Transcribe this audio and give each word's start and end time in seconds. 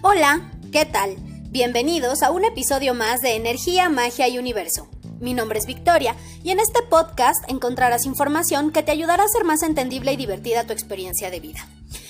Hola, 0.00 0.48
¿qué 0.70 0.84
tal? 0.84 1.16
Bienvenidos 1.50 2.22
a 2.22 2.30
un 2.30 2.44
episodio 2.44 2.94
más 2.94 3.20
de 3.20 3.34
Energía, 3.34 3.88
Magia 3.88 4.28
y 4.28 4.38
Universo. 4.38 4.88
Mi 5.18 5.34
nombre 5.34 5.58
es 5.58 5.66
Victoria 5.66 6.14
y 6.44 6.50
en 6.50 6.60
este 6.60 6.82
podcast 6.88 7.42
encontrarás 7.48 8.06
información 8.06 8.70
que 8.70 8.84
te 8.84 8.92
ayudará 8.92 9.24
a 9.24 9.26
hacer 9.26 9.42
más 9.42 9.64
entendible 9.64 10.12
y 10.12 10.16
divertida 10.16 10.62
tu 10.64 10.72
experiencia 10.72 11.32
de 11.32 11.40
vida. 11.40 11.66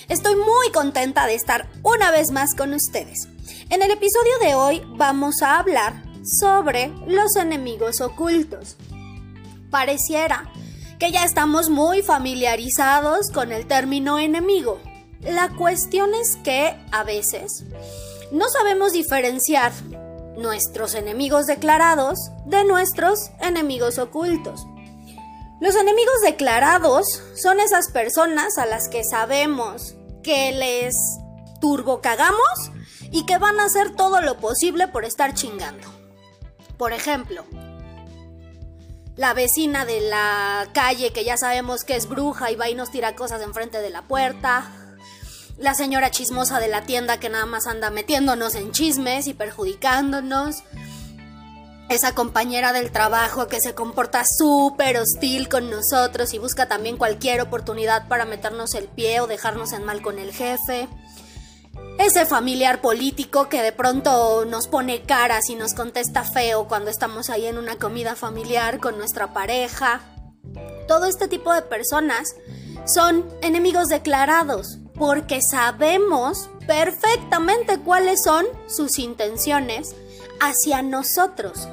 Estoy 0.09 0.37
muy 0.37 0.71
contenta 0.71 1.27
de 1.27 1.35
estar 1.35 1.71
una 1.83 2.11
vez 2.11 2.31
más 2.31 2.55
con 2.55 2.75
ustedes. 2.75 3.27
En 3.71 3.81
el 3.81 3.91
episodio 3.91 4.39
de 4.43 4.55
hoy 4.55 4.83
vamos 4.97 5.41
a 5.41 5.59
hablar 5.59 6.03
sobre 6.23 6.93
los 7.07 7.37
enemigos 7.37 8.03
ocultos. 8.03 8.77
Pareciera 9.71 10.53
que 10.99 11.11
ya 11.11 11.25
estamos 11.25 11.71
muy 11.71 12.03
familiarizados 12.03 13.31
con 13.33 13.51
el 13.51 13.67
término 13.67 14.19
enemigo. 14.19 14.79
La 15.21 15.49
cuestión 15.57 16.15
es 16.15 16.37
que 16.37 16.77
a 16.93 17.03
veces 17.03 17.65
no 18.31 18.49
sabemos 18.49 18.93
diferenciar 18.93 19.73
nuestros 20.37 20.95
enemigos 20.95 21.47
declarados 21.47 22.31
de 22.47 22.65
nuestros 22.65 23.31
enemigos 23.41 23.99
ocultos. 23.99 24.65
Los 25.61 25.75
enemigos 25.75 26.21
declarados 26.23 27.21
son 27.35 27.59
esas 27.59 27.91
personas 27.91 28.59
a 28.59 28.67
las 28.67 28.89
que 28.89 29.03
sabemos 29.03 29.97
que 30.23 30.53
les 30.53 30.97
turbocagamos 31.61 32.71
y 33.11 33.27
que 33.27 33.39
van 33.39 33.59
a 33.59 33.65
hacer 33.65 33.97
todo 33.97 34.21
lo 34.21 34.39
posible 34.39 34.87
por 34.87 35.05
estar 35.05 35.35
chingando. 35.35 35.89
Por 36.77 36.93
ejemplo, 36.93 37.45
la 39.17 39.35
vecina 39.35 39.85
de 39.85 40.01
la 40.01 40.69
calle 40.75 41.13
que 41.13 41.25
ya 41.25 41.37
sabemos 41.37 41.83
que 41.83 41.97
es 41.97 42.09
bruja 42.09 42.53
y 42.53 42.55
va 42.55 42.69
y 42.69 42.77
nos 42.77 42.93
tira 42.93 43.17
cosas 43.17 43.43
enfrente 43.43 43.81
de 43.81 43.91
la 43.91 44.03
puerta, 44.03 44.71
la 45.59 45.75
señora 45.75 46.11
chismosa 46.11 46.61
de 46.61 46.69
la 46.69 46.83
tienda 46.83 47.19
que 47.19 47.29
nada 47.29 47.47
más 47.47 47.67
anda 47.67 47.91
metiéndonos 47.91 48.55
en 48.55 48.71
chismes 48.71 49.27
y 49.27 49.35
perjudicándonos, 49.35 50.63
esa 51.89 52.15
compañera 52.15 52.73
del 52.73 52.93
trabajo 52.93 53.49
que 53.49 53.61
se 53.61 53.75
comporta 53.75 54.25
súper 54.25 54.99
hostil 54.99 55.49
con 55.49 55.71
nosotros 55.71 56.35
y 56.35 56.39
busca 56.39 56.69
también 56.69 56.97
cualquier 56.97 57.41
oportunidad 57.41 58.09
para 58.09 58.25
meternos 58.25 58.75
el 58.75 58.89
pie 58.89 59.21
o 59.21 59.27
dejarnos 59.27 59.73
en 59.73 59.85
mal 59.85 60.03
con 60.03 60.19
el 60.19 60.33
jefe, 60.33 60.89
ese 61.99 62.27
familiar 62.27 62.81
político 62.81 63.49
que 63.49 63.63
de 63.63 63.73
pronto 63.73 64.45
nos 64.45 64.69
pone 64.69 65.03
caras 65.03 65.49
y 65.49 65.57
nos 65.57 65.75
contesta 65.75 66.23
feo 66.23 66.69
cuando 66.69 66.91
estamos 66.91 67.31
ahí 67.31 67.47
en 67.47 67.59
una 67.59 67.77
comida 67.77 68.15
familiar 68.15 68.79
con 68.79 68.99
nuestra 68.99 69.33
pareja. 69.33 70.03
Todo 70.87 71.07
este 71.07 71.27
tipo 71.27 71.53
de 71.53 71.63
personas 71.63 72.35
son 72.87 73.27
enemigos 73.43 73.89
declarados 73.89 74.79
porque 74.99 75.41
sabemos 75.41 76.51
perfectamente 76.67 77.79
cuáles 77.79 78.23
son 78.23 78.47
sus 78.67 78.99
intenciones 78.99 79.95
hacia 80.41 80.83
nosotros. 80.83 81.69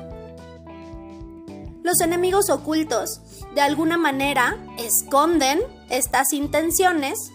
Los 1.83 2.01
enemigos 2.01 2.49
ocultos 2.49 3.21
de 3.53 3.61
alguna 3.61 3.97
manera 3.97 4.57
esconden 4.77 5.61
estas 5.89 6.33
intenciones 6.33 7.31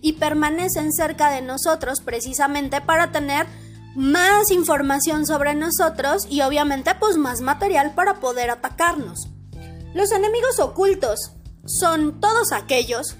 y 0.00 0.14
permanecen 0.14 0.92
cerca 0.92 1.30
de 1.30 1.42
nosotros 1.42 2.00
precisamente 2.00 2.80
para 2.80 3.12
tener 3.12 3.46
más 3.94 4.50
información 4.50 5.26
sobre 5.26 5.54
nosotros 5.54 6.26
y 6.28 6.42
obviamente 6.42 6.94
pues 6.98 7.16
más 7.16 7.40
material 7.40 7.94
para 7.94 8.20
poder 8.20 8.50
atacarnos. 8.50 9.28
Los 9.94 10.10
enemigos 10.10 10.58
ocultos 10.58 11.32
son 11.64 12.20
todos 12.20 12.52
aquellos 12.52 13.16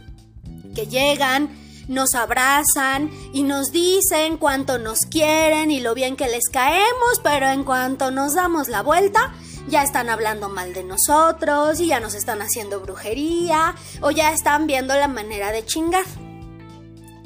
que 0.75 0.87
llegan, 0.87 1.49
nos 1.89 2.15
abrazan 2.15 3.11
y 3.33 3.43
nos 3.43 3.73
dicen 3.73 4.37
cuánto 4.37 4.79
nos 4.79 5.07
quieren 5.07 5.71
y 5.71 5.81
lo 5.81 5.95
bien 5.95 6.17
que 6.17 6.29
les 6.29 6.49
caemos, 6.51 7.21
pero 7.23 7.49
en 7.49 7.65
cuanto 7.65 8.11
nos 8.11 8.35
damos 8.35 8.69
la 8.69 8.83
vuelta, 8.83 9.35
ya 9.69 9.83
están 9.83 10.11
hablando 10.11 10.49
mal 10.49 10.75
de 10.75 10.85
nosotros 10.85 11.81
y 11.81 11.87
ya 11.87 12.01
nos 12.01 12.15
están 12.15 12.43
haciendo 12.43 12.81
brujería 12.81 13.75
o 14.03 14.11
ya 14.11 14.33
están 14.33 14.67
viendo 14.67 14.95
la 14.95 15.09
manera 15.09 15.53
de 15.53 15.65
chingar. 15.65 16.05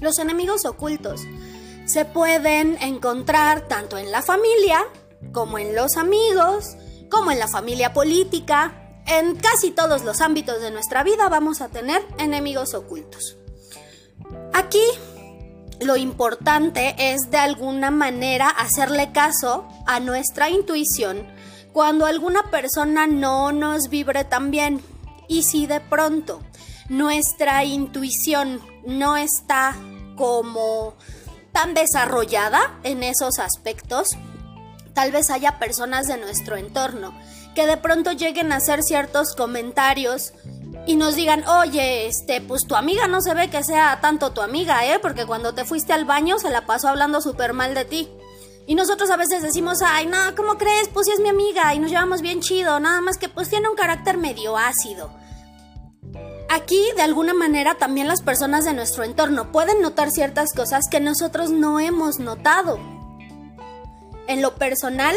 Los 0.01 0.19
enemigos 0.19 0.65
ocultos 0.65 1.23
se 1.85 2.05
pueden 2.05 2.77
encontrar 2.81 3.67
tanto 3.67 3.99
en 3.99 4.13
la 4.13 4.23
familia, 4.23 4.85
como 5.33 5.59
en 5.59 5.75
los 5.75 5.97
amigos, 5.97 6.77
como 7.11 7.31
en 7.33 7.39
la 7.39 7.49
familia 7.49 7.93
política. 7.93 9.01
En 9.07 9.37
casi 9.37 9.71
todos 9.71 10.05
los 10.05 10.21
ámbitos 10.21 10.61
de 10.61 10.71
nuestra 10.71 11.03
vida 11.03 11.29
vamos 11.29 11.61
a 11.61 11.69
tener 11.69 12.07
enemigos 12.19 12.75
ocultos. 12.75 13.39
Aquí 14.59 14.83
lo 15.81 15.97
importante 15.97 16.97
es 16.99 17.31
de 17.31 17.39
alguna 17.39 17.93
manera 17.93 18.49
hacerle 18.49 19.13
caso 19.13 19.69
a 19.87 20.01
nuestra 20.01 20.51
intuición 20.51 21.29
cuando 21.73 22.07
alguna 22.07 22.51
persona 22.51 23.07
no 23.07 23.53
nos 23.53 23.89
vibre 23.89 24.25
tan 24.25 24.51
bien. 24.51 24.83
Y 25.29 25.45
si 25.45 25.69
de 25.69 25.79
pronto 25.79 26.43
nuestra 26.89 27.63
intuición 27.63 28.61
no 28.85 29.17
está 29.17 29.77
como 30.17 30.95
tan 31.53 31.73
desarrollada 31.75 32.81
en 32.83 33.05
esos 33.05 33.39
aspectos, 33.39 34.09
tal 34.93 35.13
vez 35.13 35.31
haya 35.31 35.61
personas 35.61 36.09
de 36.09 36.17
nuestro 36.17 36.57
entorno 36.57 37.17
que 37.55 37.65
de 37.65 37.77
pronto 37.77 38.11
lleguen 38.11 38.51
a 38.51 38.57
hacer 38.57 38.83
ciertos 38.83 39.37
comentarios 39.37 40.33
y 40.89 40.97
nos 40.97 41.17
digan, 41.17 41.47
oye, 41.47 42.07
este, 42.07 42.41
pues 42.41 42.67
tu 42.67 42.75
amiga 42.75 43.07
no 43.09 43.21
se 43.21 43.35
ve 43.35 43.51
que 43.51 43.63
sea 43.63 44.01
tanto 44.01 44.33
tu 44.33 44.41
amiga, 44.41 44.87
¿eh? 44.87 44.99
Porque 44.99 45.27
cuando 45.27 45.53
te 45.53 45.67
fuiste 45.67 45.93
al 45.93 46.07
baño 46.07 46.39
se 46.39 46.49
la 46.49 46.65
pasó 46.65 46.89
hablando 46.89 47.21
súper 47.21 47.53
mal 47.53 47.75
de 47.75 47.85
ti. 47.85 48.09
Y 48.67 48.75
nosotros 48.75 49.11
a 49.11 49.19
veces 49.19 49.43
decimos, 49.43 49.83
ay, 49.85 50.07
no, 50.07 50.17
¿cómo 50.35 50.57
crees? 50.57 50.89
Pues 50.89 51.05
sí 51.07 51.13
es 51.13 51.21
mi 51.21 51.29
amiga 51.29 51.75
y 51.75 51.79
nos 51.79 51.91
llevamos 51.91 52.23
bien 52.23 52.41
chido, 52.41 52.81
nada 52.81 53.03
más 53.03 53.19
que 53.19 53.29
pues 53.29 53.51
tiene 53.51 53.69
un 53.69 53.77
carácter 53.77 54.17
medio 54.17 54.57
ácido. 54.57 55.11
Aquí, 56.49 56.83
de 56.97 57.03
alguna 57.03 57.35
manera, 57.35 57.75
también 57.75 58.09
las 58.09 58.23
personas 58.23 58.65
de 58.65 58.73
nuestro 58.73 59.05
entorno 59.05 59.53
pueden 59.53 59.83
notar 59.83 60.11
ciertas 60.11 60.55
cosas 60.55 60.87
que 60.91 61.01
nosotros 61.01 61.51
no 61.51 61.81
hemos 61.81 62.19
notado. 62.19 62.81
En 64.27 64.41
lo 64.41 64.55
personal, 64.55 65.15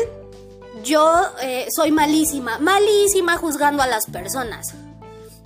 yo 0.83 1.21
eh, 1.41 1.67
soy 1.73 1.91
malísima, 1.91 2.59
malísima 2.59 3.37
juzgando 3.37 3.81
a 3.81 3.87
las 3.87 4.07
personas. 4.07 4.75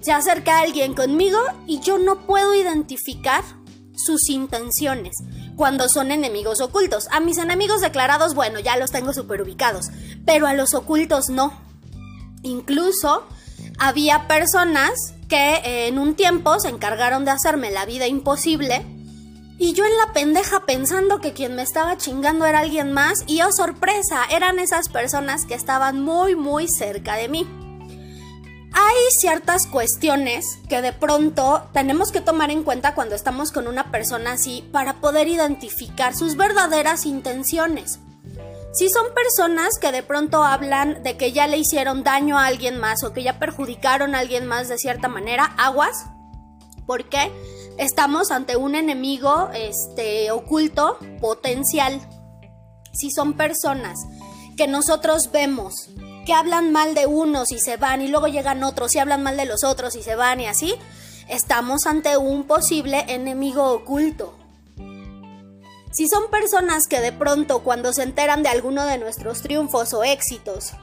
Se 0.06 0.12
acerca 0.12 0.60
alguien 0.60 0.94
conmigo 0.94 1.40
y 1.66 1.80
yo 1.80 1.98
no 1.98 2.28
puedo 2.28 2.54
identificar 2.54 3.44
sus 3.96 4.30
intenciones 4.30 5.16
cuando 5.56 5.90
son 5.90 6.12
enemigos 6.12 6.62
ocultos. 6.62 7.08
A 7.10 7.20
mis 7.20 7.40
enemigos 7.40 7.82
declarados, 7.82 8.36
bueno, 8.36 8.60
ya 8.60 8.78
los 8.78 8.92
tengo 8.92 9.14
super 9.14 9.42
ubicados, 9.42 9.88
pero 10.24 10.46
a 10.46 10.54
los 10.54 10.76
ocultos 10.76 11.30
no. 11.30 11.60
Incluso 12.44 13.26
había 13.80 14.28
personas 14.28 14.92
que 15.28 15.56
eh, 15.56 15.88
en 15.88 15.98
un 15.98 16.14
tiempo 16.14 16.60
se 16.60 16.70
encargaron 16.70 17.26
de 17.26 17.32
hacerme 17.32 17.72
la 17.72 17.88
vida 17.88 18.06
imposible 18.06 18.86
y 19.58 19.74
yo 19.74 19.86
en 19.86 19.98
la 19.98 20.14
pendeja 20.14 20.68
pensando 20.68 21.20
que 21.20 21.34
quien 21.34 21.56
me 21.56 21.64
estaba 21.64 21.98
chingando 21.98 22.46
era 22.46 22.60
alguien 22.60 22.94
más 22.94 23.24
y 23.26 23.42
oh 23.42 23.52
sorpresa, 23.52 24.24
eran 24.30 24.60
esas 24.60 24.88
personas 24.88 25.48
que 25.48 25.56
estaban 25.56 26.00
muy 26.00 26.36
muy 26.36 26.68
cerca 26.68 27.16
de 27.16 27.28
mí. 27.28 27.65
Hay 28.78 28.96
ciertas 29.12 29.68
cuestiones 29.68 30.60
que 30.68 30.82
de 30.82 30.92
pronto 30.92 31.64
tenemos 31.72 32.12
que 32.12 32.20
tomar 32.20 32.52
en 32.52 32.64
cuenta 32.64 32.94
cuando 32.94 33.16
estamos 33.16 33.54
con 33.54 33.70
una 33.70 33.90
persona 33.90 34.34
así 34.34 34.68
para 34.74 34.96
poder 34.96 35.30
identificar 35.30 36.14
sus 36.14 36.36
verdaderas 36.36 37.06
intenciones. 37.06 38.00
Si 38.74 38.90
son 38.90 39.06
personas 39.14 39.80
que 39.80 39.94
de 39.94 40.04
pronto 40.04 40.44
hablan 40.44 41.04
de 41.04 41.16
que 41.16 41.32
ya 41.32 41.48
le 41.48 41.58
hicieron 41.58 42.04
daño 42.04 42.38
a 42.38 42.48
alguien 42.48 42.78
más 42.78 43.06
o 43.06 43.14
que 43.14 43.24
ya 43.24 43.40
perjudicaron 43.40 44.14
a 44.14 44.20
alguien 44.20 44.46
más 44.46 44.68
de 44.68 44.78
cierta 44.78 45.08
manera, 45.08 45.46
aguas, 45.58 46.08
porque 46.86 47.32
estamos 47.78 48.30
ante 48.30 48.58
un 48.58 48.76
enemigo 48.76 49.52
este, 49.54 50.32
oculto 50.32 51.00
potencial. 51.22 52.02
Si 52.92 53.10
son 53.10 53.36
personas 53.36 54.00
que 54.58 54.68
nosotros 54.68 55.32
vemos 55.32 55.92
que 56.26 56.34
hablan 56.34 56.72
mal 56.72 56.96
de 56.96 57.06
unos 57.06 57.52
y 57.52 57.60
se 57.60 57.78
van 57.78 58.02
y 58.02 58.08
luego 58.08 58.28
llegan 58.28 58.64
otros 58.64 58.96
y 58.96 59.00
hablan 59.00 59.24
mal 59.24 59.38
de 59.38 59.46
los 59.46 59.64
otros 59.64 59.96
y 59.96 60.04
se 60.04 60.16
van 60.16 60.42
y 60.42 60.48
así, 60.48 60.76
estamos 61.30 61.86
ante 61.86 62.18
un 62.18 62.46
posible 62.46 63.06
enemigo 63.08 63.72
oculto. 63.72 64.36
Si 65.92 66.10
son 66.10 66.30
personas 66.30 66.88
que 66.88 67.00
de 67.00 67.14
pronto 67.14 67.60
cuando 67.60 67.94
se 67.94 68.04
enteran 68.04 68.44
de 68.44 68.50
alguno 68.50 68.86
de 68.86 68.98
nuestros 68.98 69.42
triunfos 69.42 69.94
o 69.94 70.04
éxitos, 70.04 70.74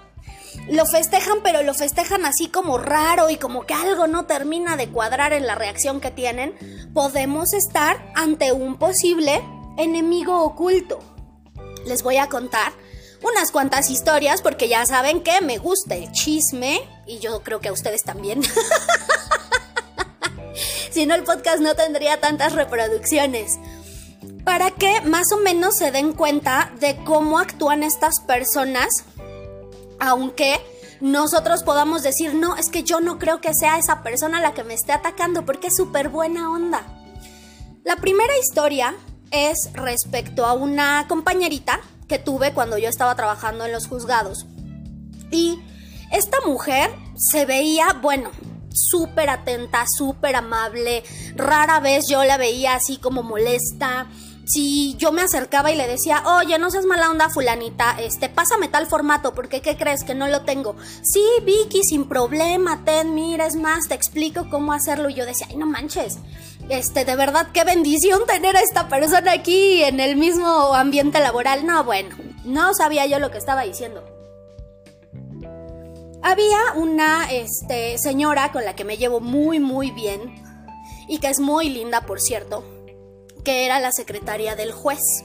lo 0.70 0.86
festejan, 0.86 1.38
pero 1.42 1.62
lo 1.62 1.74
festejan 1.74 2.24
así 2.24 2.48
como 2.48 2.78
raro 2.78 3.28
y 3.28 3.36
como 3.36 3.66
que 3.66 3.74
algo 3.74 4.06
no 4.06 4.24
termina 4.26 4.76
de 4.76 4.88
cuadrar 4.88 5.32
en 5.32 5.46
la 5.46 5.54
reacción 5.54 6.00
que 6.00 6.10
tienen, 6.10 6.54
podemos 6.94 7.52
estar 7.52 8.10
ante 8.14 8.52
un 8.52 8.76
posible 8.76 9.42
enemigo 9.76 10.42
oculto. 10.42 11.00
Les 11.84 12.02
voy 12.02 12.16
a 12.18 12.28
contar 12.28 12.72
unas 13.22 13.50
cuantas 13.50 13.90
historias 13.90 14.42
porque 14.42 14.68
ya 14.68 14.84
saben 14.86 15.22
que 15.22 15.40
me 15.40 15.58
gusta 15.58 15.94
el 15.94 16.10
chisme 16.12 16.80
y 17.06 17.18
yo 17.18 17.42
creo 17.42 17.60
que 17.60 17.68
a 17.68 17.72
ustedes 17.72 18.02
también. 18.02 18.42
si 20.90 21.06
no, 21.06 21.14
el 21.14 21.24
podcast 21.24 21.60
no 21.60 21.74
tendría 21.74 22.20
tantas 22.20 22.52
reproducciones. 22.52 23.58
para 24.44 24.72
que 24.72 25.00
más 25.02 25.30
o 25.32 25.38
menos 25.38 25.76
se 25.76 25.92
den 25.92 26.12
cuenta 26.12 26.72
de 26.80 26.96
cómo 27.04 27.38
actúan 27.38 27.84
estas 27.84 28.20
personas, 28.20 28.88
aunque 30.00 30.60
nosotros 31.00 31.62
podamos 31.62 32.02
decir, 32.02 32.34
no, 32.34 32.56
es 32.56 32.68
que 32.68 32.82
yo 32.82 33.00
no 33.00 33.18
creo 33.18 33.40
que 33.40 33.54
sea 33.54 33.78
esa 33.78 34.02
persona 34.02 34.40
la 34.40 34.54
que 34.54 34.64
me 34.64 34.74
esté 34.74 34.92
atacando 34.92 35.44
porque 35.44 35.68
es 35.68 35.76
súper 35.76 36.08
buena 36.08 36.50
onda. 36.50 36.84
La 37.84 37.96
primera 37.96 38.36
historia 38.38 38.94
es 39.32 39.70
respecto 39.72 40.44
a 40.44 40.52
una 40.52 41.06
compañerita 41.08 41.80
que 42.12 42.18
tuve 42.18 42.52
cuando 42.52 42.76
yo 42.76 42.90
estaba 42.90 43.14
trabajando 43.14 43.64
en 43.64 43.72
los 43.72 43.86
juzgados. 43.86 44.44
Y 45.30 45.58
esta 46.10 46.36
mujer 46.46 46.90
se 47.16 47.46
veía, 47.46 47.86
bueno, 48.02 48.30
súper 48.70 49.30
atenta, 49.30 49.86
súper 49.88 50.36
amable. 50.36 51.04
Rara 51.36 51.80
vez 51.80 52.08
yo 52.08 52.22
la 52.24 52.36
veía 52.36 52.74
así 52.74 52.98
como 52.98 53.22
molesta. 53.22 54.08
Si 54.44 54.96
yo 54.96 55.12
me 55.12 55.22
acercaba 55.22 55.70
y 55.70 55.76
le 55.76 55.86
decía, 55.86 56.22
oye, 56.26 56.58
no 56.58 56.70
seas 56.70 56.84
mala 56.84 57.10
onda, 57.10 57.30
fulanita, 57.30 57.96
este, 58.00 58.28
pásame 58.28 58.68
tal 58.68 58.86
formato, 58.86 59.34
porque 59.34 59.60
¿qué 59.60 59.76
crees? 59.76 60.02
Que 60.02 60.14
no 60.14 60.26
lo 60.26 60.42
tengo. 60.42 60.76
Sí, 61.02 61.24
Vicky, 61.44 61.84
sin 61.84 62.08
problema, 62.08 62.84
ten, 62.84 63.14
mira, 63.14 63.46
es 63.46 63.54
más, 63.54 63.88
te 63.88 63.94
explico 63.94 64.48
cómo 64.50 64.72
hacerlo. 64.72 65.08
Y 65.08 65.14
yo 65.14 65.26
decía, 65.26 65.46
ay, 65.48 65.56
no 65.56 65.66
manches. 65.66 66.18
Este, 66.68 67.04
de 67.04 67.16
verdad, 67.16 67.48
qué 67.52 67.64
bendición 67.64 68.22
tener 68.26 68.56
a 68.56 68.62
esta 68.62 68.88
persona 68.88 69.32
aquí 69.32 69.82
en 69.84 70.00
el 70.00 70.16
mismo 70.16 70.74
ambiente 70.74 71.20
laboral. 71.20 71.64
No, 71.64 71.84
bueno, 71.84 72.16
no 72.44 72.74
sabía 72.74 73.06
yo 73.06 73.18
lo 73.18 73.30
que 73.30 73.38
estaba 73.38 73.62
diciendo. 73.62 74.04
Había 76.22 76.58
una 76.76 77.30
este, 77.30 77.98
señora 77.98 78.52
con 78.52 78.64
la 78.64 78.74
que 78.74 78.84
me 78.84 78.96
llevo 78.96 79.20
muy, 79.20 79.60
muy 79.60 79.90
bien 79.90 80.42
y 81.08 81.18
que 81.18 81.28
es 81.28 81.40
muy 81.40 81.68
linda, 81.68 82.02
por 82.02 82.20
cierto, 82.20 82.64
que 83.44 83.64
era 83.66 83.80
la 83.80 83.92
secretaria 83.92 84.56
del 84.56 84.72
juez. 84.72 85.24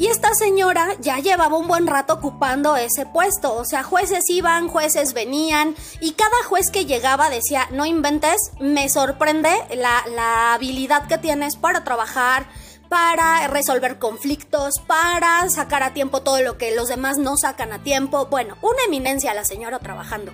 Y 0.00 0.06
esta 0.06 0.32
señora 0.34 0.96
ya 1.00 1.18
llevaba 1.18 1.58
un 1.58 1.68
buen 1.68 1.86
rato 1.86 2.14
ocupando 2.14 2.74
ese 2.76 3.04
puesto, 3.04 3.54
o 3.54 3.66
sea, 3.66 3.82
jueces 3.82 4.30
iban, 4.30 4.68
jueces 4.68 5.12
venían, 5.12 5.74
y 6.00 6.12
cada 6.12 6.42
juez 6.48 6.70
que 6.70 6.86
llegaba 6.86 7.28
decía, 7.28 7.68
no 7.70 7.84
inventes, 7.84 8.52
me 8.60 8.88
sorprende 8.88 9.50
la, 9.74 10.02
la 10.14 10.54
habilidad 10.54 11.06
que 11.06 11.18
tienes 11.18 11.56
para 11.56 11.84
trabajar, 11.84 12.46
para 12.88 13.46
resolver 13.48 13.98
conflictos, 13.98 14.80
para 14.86 15.48
sacar 15.50 15.82
a 15.82 15.92
tiempo 15.92 16.22
todo 16.22 16.40
lo 16.40 16.56
que 16.56 16.74
los 16.74 16.88
demás 16.88 17.18
no 17.18 17.36
sacan 17.36 17.72
a 17.72 17.82
tiempo. 17.82 18.26
Bueno, 18.26 18.56
una 18.62 18.82
eminencia 18.86 19.34
la 19.34 19.44
señora 19.44 19.78
trabajando. 19.78 20.32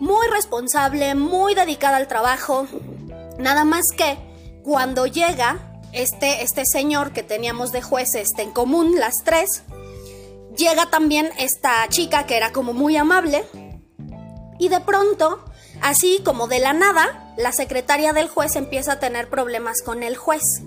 Muy 0.00 0.26
responsable, 0.28 1.14
muy 1.14 1.54
dedicada 1.54 1.98
al 1.98 2.08
trabajo. 2.08 2.66
Nada 3.38 3.64
más 3.64 3.86
que 3.96 4.16
cuando 4.62 5.06
llega 5.06 5.75
este, 5.92 6.42
este 6.42 6.66
señor 6.66 7.12
que 7.12 7.22
teníamos 7.22 7.72
de 7.72 7.82
juez 7.82 8.14
este, 8.14 8.42
en 8.42 8.50
común, 8.50 8.98
las 8.98 9.24
tres, 9.24 9.62
llega 10.56 10.90
también 10.90 11.30
esta 11.38 11.86
chica 11.88 12.26
que 12.26 12.36
era 12.36 12.52
como 12.52 12.72
muy 12.72 12.96
amable. 12.96 13.44
Y 14.58 14.68
de 14.68 14.80
pronto, 14.80 15.44
así 15.82 16.20
como 16.24 16.48
de 16.48 16.60
la 16.60 16.72
nada, 16.72 17.34
la 17.36 17.52
secretaria 17.52 18.12
del 18.12 18.28
juez 18.28 18.56
empieza 18.56 18.92
a 18.92 19.00
tener 19.00 19.28
problemas 19.28 19.82
con 19.82 20.02
el 20.02 20.16
juez 20.16 20.62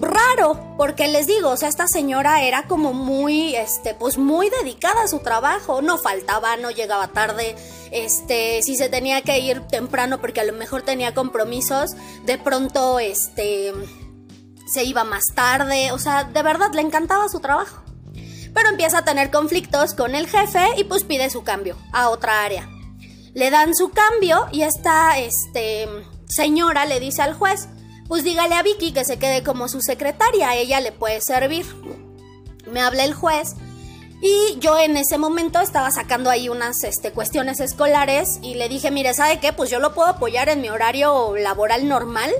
raro, 0.00 0.74
porque 0.76 1.08
les 1.08 1.26
digo, 1.26 1.50
o 1.50 1.56
sea, 1.56 1.68
esta 1.68 1.86
señora 1.86 2.42
era 2.42 2.66
como 2.66 2.92
muy, 2.92 3.54
este, 3.54 3.94
pues 3.94 4.18
muy 4.18 4.50
dedicada 4.50 5.02
a 5.02 5.08
su 5.08 5.18
trabajo, 5.20 5.82
no 5.82 5.98
faltaba, 5.98 6.56
no 6.56 6.70
llegaba 6.70 7.08
tarde, 7.08 7.54
este, 7.90 8.62
si 8.62 8.76
se 8.76 8.88
tenía 8.88 9.22
que 9.22 9.38
ir 9.38 9.60
temprano 9.68 10.20
porque 10.20 10.40
a 10.40 10.44
lo 10.44 10.52
mejor 10.52 10.82
tenía 10.82 11.14
compromisos, 11.14 11.96
de 12.24 12.38
pronto, 12.38 12.98
este, 12.98 13.72
se 14.66 14.84
iba 14.84 15.04
más 15.04 15.26
tarde, 15.34 15.92
o 15.92 15.98
sea, 15.98 16.24
de 16.24 16.42
verdad 16.42 16.72
le 16.72 16.82
encantaba 16.82 17.28
su 17.28 17.40
trabajo. 17.40 17.82
Pero 18.52 18.68
empieza 18.68 18.98
a 18.98 19.04
tener 19.04 19.30
conflictos 19.30 19.94
con 19.94 20.14
el 20.14 20.26
jefe 20.26 20.64
y 20.76 20.84
pues 20.84 21.04
pide 21.04 21.30
su 21.30 21.44
cambio 21.44 21.76
a 21.92 22.08
otra 22.08 22.44
área. 22.44 22.68
Le 23.32 23.50
dan 23.50 23.76
su 23.76 23.90
cambio 23.90 24.48
y 24.50 24.62
esta, 24.62 25.18
este, 25.18 25.88
señora 26.26 26.84
le 26.84 26.98
dice 26.98 27.22
al 27.22 27.34
juez, 27.34 27.68
pues 28.10 28.24
dígale 28.24 28.56
a 28.56 28.64
Vicky 28.64 28.90
que 28.90 29.04
se 29.04 29.20
quede 29.20 29.44
como 29.44 29.68
su 29.68 29.80
secretaria, 29.82 30.56
ella 30.56 30.80
le 30.80 30.90
puede 30.90 31.20
servir. 31.20 31.64
Me 32.66 32.80
habla 32.80 33.04
el 33.04 33.14
juez 33.14 33.54
y 34.20 34.58
yo 34.58 34.80
en 34.80 34.96
ese 34.96 35.16
momento 35.16 35.60
estaba 35.60 35.92
sacando 35.92 36.28
ahí 36.28 36.48
unas 36.48 36.82
este, 36.82 37.12
cuestiones 37.12 37.60
escolares 37.60 38.40
y 38.42 38.56
le 38.56 38.68
dije, 38.68 38.90
mire, 38.90 39.14
¿sabe 39.14 39.38
qué? 39.38 39.52
Pues 39.52 39.70
yo 39.70 39.78
lo 39.78 39.94
puedo 39.94 40.08
apoyar 40.08 40.48
en 40.48 40.60
mi 40.60 40.70
horario 40.70 41.36
laboral 41.36 41.86
normal 41.86 42.32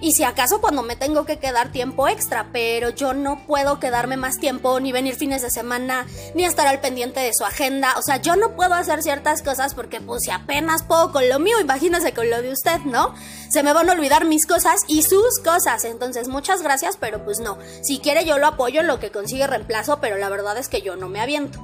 y 0.00 0.12
si 0.12 0.24
acaso 0.24 0.60
cuando 0.60 0.82
me 0.82 0.94
tengo 0.94 1.24
que 1.24 1.38
quedar 1.38 1.72
tiempo 1.72 2.06
extra, 2.06 2.48
pero 2.52 2.90
yo 2.90 3.14
no 3.14 3.46
puedo 3.46 3.80
quedarme 3.80 4.16
más 4.16 4.38
tiempo, 4.38 4.78
ni 4.78 4.92
venir 4.92 5.14
fines 5.14 5.42
de 5.42 5.50
semana, 5.50 6.06
ni 6.34 6.44
estar 6.44 6.66
al 6.66 6.80
pendiente 6.80 7.20
de 7.20 7.32
su 7.32 7.44
agenda. 7.44 7.94
O 7.96 8.02
sea, 8.02 8.18
yo 8.18 8.36
no 8.36 8.54
puedo 8.56 8.74
hacer 8.74 9.02
ciertas 9.02 9.42
cosas 9.42 9.74
porque 9.74 10.00
pues 10.00 10.24
si 10.24 10.30
apenas 10.30 10.82
puedo 10.82 11.12
con 11.12 11.28
lo 11.28 11.38
mío, 11.38 11.60
imagínese 11.60 12.12
con 12.12 12.28
lo 12.28 12.42
de 12.42 12.52
usted, 12.52 12.80
¿no? 12.84 13.14
Se 13.48 13.62
me 13.62 13.72
van 13.72 13.88
a 13.88 13.92
olvidar 13.92 14.26
mis 14.26 14.46
cosas 14.46 14.82
y 14.86 15.02
sus 15.02 15.40
cosas. 15.42 15.84
Entonces, 15.84 16.28
muchas 16.28 16.62
gracias, 16.62 16.98
pero 16.98 17.24
pues 17.24 17.40
no. 17.40 17.58
Si 17.82 17.98
quiere 17.98 18.24
yo 18.24 18.38
lo 18.38 18.48
apoyo 18.48 18.80
en 18.80 18.88
lo 18.88 19.00
que 19.00 19.10
consigue 19.10 19.46
reemplazo, 19.46 19.98
pero 20.00 20.18
la 20.18 20.28
verdad 20.28 20.58
es 20.58 20.68
que 20.68 20.82
yo 20.82 20.96
no 20.96 21.08
me 21.08 21.20
aviento. 21.20 21.58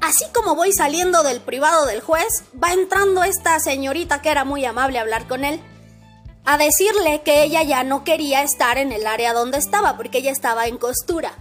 Así 0.00 0.24
como 0.32 0.54
voy 0.54 0.72
saliendo 0.72 1.22
del 1.22 1.40
privado 1.40 1.84
del 1.86 2.00
juez, 2.00 2.44
va 2.62 2.72
entrando 2.72 3.22
esta 3.24 3.58
señorita 3.60 4.22
que 4.22 4.30
era 4.30 4.44
muy 4.44 4.64
amable 4.64 4.98
a 4.98 5.02
hablar 5.02 5.26
con 5.26 5.44
él 5.44 5.60
a 6.46 6.56
decirle 6.58 7.22
que 7.22 7.42
ella 7.42 7.64
ya 7.64 7.82
no 7.82 8.04
quería 8.04 8.42
estar 8.42 8.78
en 8.78 8.92
el 8.92 9.06
área 9.06 9.32
donde 9.32 9.58
estaba 9.58 9.96
porque 9.96 10.18
ella 10.18 10.30
estaba 10.30 10.68
en 10.68 10.78
costura. 10.78 11.32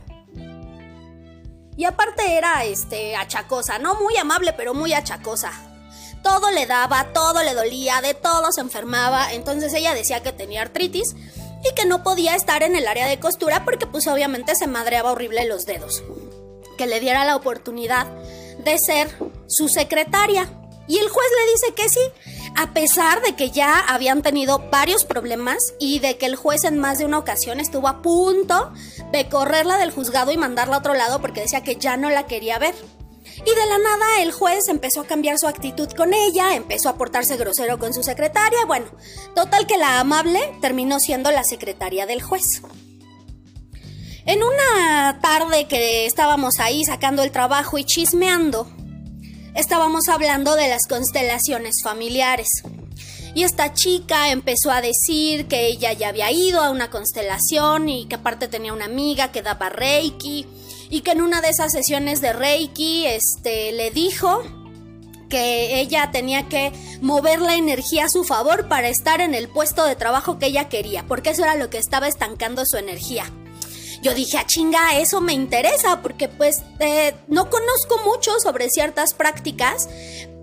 Y 1.78 1.86
aparte 1.86 2.38
era 2.38 2.63
este 2.66 3.16
achacosa, 3.16 3.78
no 3.78 3.96
muy 3.96 4.18
amable, 4.18 4.54
pero 4.54 4.74
muy 4.74 4.94
achacosa. 4.94 5.52
Todo 6.24 6.50
le 6.50 6.66
daba, 6.66 7.13
todo 7.13 7.44
le 7.44 7.54
dolía, 7.54 8.02
de 8.02 8.16
todo 8.16 8.52
se 8.52 8.62
enfermaba, 8.62 9.31
entonces 9.34 9.74
ella 9.75 9.94
decía 9.94 10.24
que 10.24 10.31
tenía 10.31 10.63
artritis 10.63 11.16
y 11.63 11.75
que 11.75 11.86
no 11.86 12.01
podía 12.01 12.36
estar 12.36 12.63
en 12.63 12.75
el 12.75 12.88
área 12.88 13.08
de 13.08 13.19
costura 13.19 13.63
porque 13.63 13.86
pues 13.86 14.08
obviamente 14.08 14.56
se 14.56 14.66
madreaba 14.66 15.12
horrible 15.12 15.46
los 15.46 15.66
dedos. 15.66 16.04
Que 16.80 16.88
le 16.88 17.00
diera 17.00 17.25
la 17.25 17.36
oportunidad 17.36 18.08
de 18.63 18.80
ser 18.80 19.10
su 19.48 19.69
secretaria. 19.69 20.50
Y 20.88 20.98
el 20.98 21.10
juez 21.10 21.28
le 21.46 21.51
dice 21.51 21.74
que 21.75 21.90
sí, 21.90 22.01
a 22.56 22.74
pesar 22.74 23.22
de 23.22 23.36
que 23.36 23.52
ya 23.52 23.80
habían 23.80 24.22
tenido 24.22 24.60
varios 24.72 25.04
problemas 25.04 25.74
y 25.79 26.00
de 26.00 26.18
que 26.18 26.25
el 26.25 26.36
juez 26.36 26.63
en 26.63 26.77
más 26.77 27.00
de 27.00 27.06
una 27.06 27.20
ocasión 27.20 27.60
estuvo 27.60 27.88
a 27.88 28.01
punto 28.01 28.72
de 29.12 29.27
correrla 29.27 29.77
del 29.77 29.91
juzgado 29.91 30.32
y 30.32 30.38
mandarla 30.38 30.75
a 30.75 30.79
otro 30.79 30.94
lado 30.94 31.20
porque 31.20 31.41
decía 31.41 31.63
que 31.63 31.75
ya 31.75 31.98
no 31.98 32.10
la 32.10 32.25
quería 32.25 32.58
ver. 32.58 32.75
Y 33.46 33.50
de 33.50 33.65
la 33.65 33.77
nada 33.77 34.22
el 34.22 34.32
juez 34.32 34.70
empezó 34.70 35.01
a 35.01 35.08
cambiar 35.08 35.38
su 35.38 35.48
actitud 35.48 35.89
con 35.91 36.13
ella, 36.13 36.56
empezó 36.56 36.89
a 36.89 36.96
portarse 36.98 37.36
grosero 37.38 37.77
con 37.77 37.94
su 37.94 38.01
secretaria, 38.01 38.65
bueno, 38.65 38.88
total 39.36 39.68
que 39.68 39.77
la 39.77 40.00
amable 40.00 40.39
terminó 40.62 41.00
siendo 41.00 41.32
la 41.32 41.44
secretaria 41.44 42.06
del 42.06 42.22
juez. 42.22 42.62
En 44.25 44.39
una 44.41 45.20
tarde 45.22 45.68
que 45.68 46.06
estábamos 46.06 46.60
ahí 46.60 46.84
sacando 46.86 47.22
el 47.22 47.32
trabajo 47.32 47.77
y 47.77 47.84
chismeando, 47.84 48.68
estábamos 49.55 50.09
hablando 50.09 50.55
de 50.55 50.67
las 50.67 50.85
constelaciones 50.88 51.77
familiares. 51.83 52.47
Y 53.33 53.43
esta 53.43 53.74
chica 53.74 54.31
empezó 54.31 54.71
a 54.71 54.81
decir 54.81 55.47
que 55.47 55.67
ella 55.67 55.91
ya 55.93 56.09
había 56.09 56.31
ido 56.31 56.62
a 56.62 56.69
una 56.69 56.89
constelación 56.89 57.89
y 57.89 58.05
que 58.05 58.15
aparte 58.15 58.47
tenía 58.47 58.74
una 58.74 58.85
amiga 58.85 59.31
que 59.31 59.41
daba 59.41 59.69
Reiki 59.69 60.45
y 60.89 61.01
que 61.01 61.12
en 61.12 61.21
una 61.21 61.41
de 61.41 61.50
esas 61.50 61.71
sesiones 61.71 62.21
de 62.21 62.31
Reiki 62.31 63.05
este 63.05 63.74
le 63.74 63.91
dijo 63.91 64.43
que 65.29 65.81
ella 65.81 66.12
tenía 66.12 66.47
que 66.47 66.71
mover 67.01 67.41
la 67.41 67.55
energía 67.55 68.05
a 68.05 68.09
su 68.09 68.24
favor 68.24 68.69
para 68.69 68.88
estar 68.88 69.19
en 69.19 69.33
el 69.33 69.50
puesto 69.50 69.83
de 69.83 69.95
trabajo 69.95 70.38
que 70.39 70.45
ella 70.45 70.69
quería, 70.69 71.05
porque 71.07 71.31
eso 71.31 71.43
era 71.43 71.55
lo 71.55 71.69
que 71.69 71.77
estaba 71.77 72.07
estancando 72.07 72.65
su 72.65 72.77
energía 72.77 73.25
yo 74.05 74.13
dije, 74.13 74.38
a 74.38 74.41
ah, 74.41 74.45
chinga, 74.45 75.00
eso 75.00 75.19
me 75.19 75.33
interesa, 75.33 76.03
porque 76.03 76.27
pues 76.27 76.62
eh, 76.79 77.15
no 77.27 77.50
conozco 77.50 77.97
mucho 78.05 78.39
sobre 78.39 78.69
ciertas 78.69 79.15
prácticas, 79.15 79.89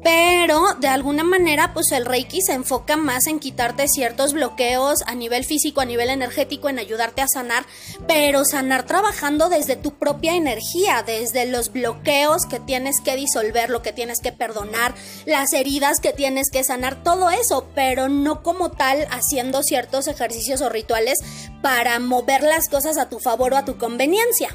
pero 0.03 0.75
de 0.81 0.89
alguna 0.89 1.25
manera 1.25 1.73
pues 1.73 1.93
el 1.93 2.05
Reiki 2.05 2.41
se 2.41 2.53
enfoca 2.53 2.97
más 2.97 3.27
en 3.27 3.39
quitarte 3.39 3.87
ciertos 3.89 4.33
bloqueos 4.33 5.03
a 5.07 5.15
nivel 5.15 5.45
físico, 5.45 5.81
a 5.81 5.85
nivel 5.85 6.11
energético, 6.11 6.69
en 6.69 6.79
ayudarte 6.79 7.23
a 7.23 7.29
sanar, 7.29 7.65
pero 8.09 8.45
sanar 8.45 8.85
trabajando 8.85 9.49
desde 9.49 9.77
tu 9.77 9.95
propia 9.95 10.35
energía, 10.35 11.03
desde 11.05 11.47
los 11.47 11.73
bloqueos 11.73 12.47
que 12.47 12.59
tienes 12.59 13.01
que 13.01 13.17
disolver, 13.17 13.71
lo 13.71 13.83
que 13.83 13.93
tienes 13.93 14.21
que 14.21 14.33
perdonar, 14.33 14.95
las 15.25 15.53
heridas 15.53 16.01
que 16.01 16.13
tienes 16.13 16.51
que 16.51 16.65
sanar, 16.65 17.03
todo 17.03 17.31
eso, 17.31 17.69
pero 17.75 18.09
no 18.09 18.43
como 18.43 18.71
tal 18.71 19.07
haciendo 19.11 19.63
ciertos 19.63 20.09
ejercicios 20.09 20.61
o 20.63 20.69
rituales 20.69 21.21
para 21.63 21.99
mover 22.01 22.43
las 22.43 22.69
cosas 22.69 22.99
a 22.99 23.09
tu 23.09 23.21
favor 23.21 23.55
o 23.55 23.57
a 23.57 23.65
tu 23.65 23.79
conveniencia. 23.79 24.55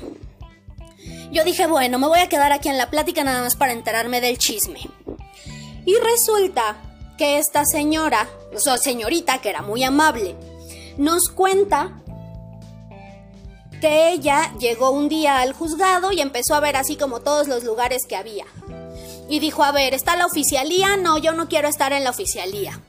Yo 1.31 1.43
dije, 1.43 1.67
bueno, 1.67 1.99
me 1.99 2.07
voy 2.07 2.19
a 2.19 2.29
quedar 2.29 2.51
aquí 2.51 2.69
en 2.69 2.77
la 2.77 2.89
plática 2.89 3.23
nada 3.23 3.41
más 3.41 3.55
para 3.55 3.73
enterarme 3.73 4.21
del 4.21 4.37
chisme. 4.37 4.79
Y 5.87 5.95
resulta 5.95 6.75
que 7.17 7.37
esta 7.37 7.63
señora, 7.63 8.27
o 8.53 8.59
sea, 8.59 8.77
señorita 8.77 9.39
que 9.39 9.47
era 9.47 9.61
muy 9.61 9.85
amable, 9.85 10.35
nos 10.97 11.29
cuenta 11.29 12.03
que 13.79 14.11
ella 14.11 14.51
llegó 14.59 14.91
un 14.91 15.07
día 15.07 15.39
al 15.39 15.53
juzgado 15.53 16.11
y 16.11 16.19
empezó 16.19 16.55
a 16.55 16.59
ver 16.59 16.75
así 16.75 16.97
como 16.97 17.21
todos 17.21 17.47
los 17.47 17.63
lugares 17.63 18.05
que 18.05 18.17
había. 18.17 18.45
Y 19.29 19.39
dijo, 19.39 19.63
a 19.63 19.71
ver, 19.71 19.93
¿está 19.93 20.17
la 20.17 20.25
oficialía? 20.25 20.97
No, 20.97 21.19
yo 21.19 21.31
no 21.31 21.47
quiero 21.47 21.69
estar 21.69 21.93
en 21.93 22.03
la 22.03 22.09
oficialía. 22.09 22.81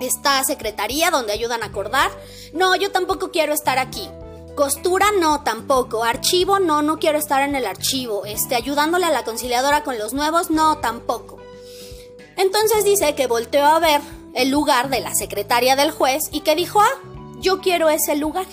¿Está 0.00 0.42
secretaría 0.42 1.10
donde 1.10 1.34
ayudan 1.34 1.62
a 1.62 1.66
acordar? 1.66 2.10
No, 2.54 2.74
yo 2.76 2.90
tampoco 2.92 3.30
quiero 3.30 3.52
estar 3.52 3.78
aquí. 3.78 4.08
Costura 4.56 5.08
no, 5.20 5.44
tampoco. 5.44 6.02
Archivo 6.02 6.60
no, 6.60 6.80
no 6.80 6.98
quiero 6.98 7.18
estar 7.18 7.42
en 7.42 7.56
el 7.56 7.66
archivo. 7.66 8.24
Este, 8.24 8.54
ayudándole 8.54 9.04
a 9.04 9.10
la 9.10 9.22
conciliadora 9.22 9.84
con 9.84 9.98
los 9.98 10.14
nuevos, 10.14 10.50
no, 10.50 10.78
tampoco. 10.78 11.41
Entonces 12.36 12.84
dice 12.84 13.14
que 13.14 13.26
volteó 13.26 13.64
a 13.64 13.78
ver 13.78 14.00
el 14.34 14.50
lugar 14.50 14.88
de 14.90 15.00
la 15.00 15.14
secretaria 15.14 15.76
del 15.76 15.90
juez 15.90 16.28
y 16.32 16.40
que 16.40 16.54
dijo, 16.54 16.80
ah, 16.80 17.12
yo 17.40 17.60
quiero 17.60 17.90
ese 17.90 18.16
lugar. 18.16 18.46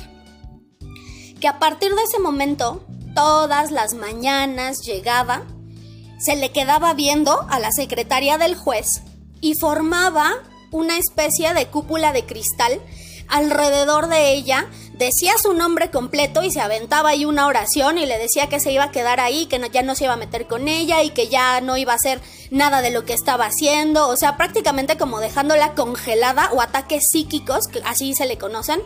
Que 1.40 1.48
a 1.48 1.60
partir 1.60 1.94
de 1.96 2.04
ese 2.04 2.20
momento, 2.20 2.84
todas 3.16 3.72
las 3.72 3.94
mañanas 3.94 4.82
llegaba, 4.82 5.44
se 6.20 6.36
le 6.36 6.52
quedaba 6.52 6.94
viendo 6.94 7.46
a 7.50 7.60
la 7.60 7.72
secretaria 7.72 8.38
del 8.38 8.56
juez 8.56 9.04
y 9.40 9.56
formaba 9.56 10.34
una 10.72 10.98
especie 10.98 11.54
de 11.54 11.68
cúpula 11.68 12.12
de 12.12 12.26
cristal 12.26 12.82
alrededor 13.30 14.08
de 14.08 14.34
ella, 14.34 14.68
decía 15.00 15.34
su 15.42 15.54
nombre 15.54 15.90
completo 15.90 16.44
y 16.44 16.52
se 16.52 16.60
aventaba 16.60 17.10
ahí 17.10 17.24
una 17.24 17.48
oración 17.48 17.98
y 17.98 18.06
le 18.06 18.18
decía 18.18 18.48
que 18.48 18.60
se 18.60 18.74
iba 18.74 18.84
a 18.84 18.92
quedar 18.92 19.22
ahí, 19.22 19.46
que 19.46 19.62
ya 19.72 19.82
no 19.82 19.96
se 19.96 20.04
iba 20.04 20.14
a 20.14 20.18
meter 20.18 20.46
con 20.46 20.68
ella 20.68 21.02
y 21.04 21.12
que 21.12 21.30
ya 21.30 21.62
no 21.62 21.78
iba 21.78 21.94
a 21.94 21.96
hacer 21.96 22.20
nada 22.52 22.82
de 22.82 22.92
lo 22.92 23.06
que 23.06 23.14
estaba 23.14 23.46
haciendo, 23.46 24.10
o 24.10 24.18
sea, 24.18 24.36
prácticamente 24.36 24.98
como 24.98 25.22
dejándola 25.22 25.74
congelada 25.74 26.52
o 26.52 26.62
ataques 26.62 27.08
psíquicos, 27.10 27.68
que 27.68 27.82
así 27.86 28.14
se 28.14 28.26
le 28.26 28.38
conocen 28.38 28.82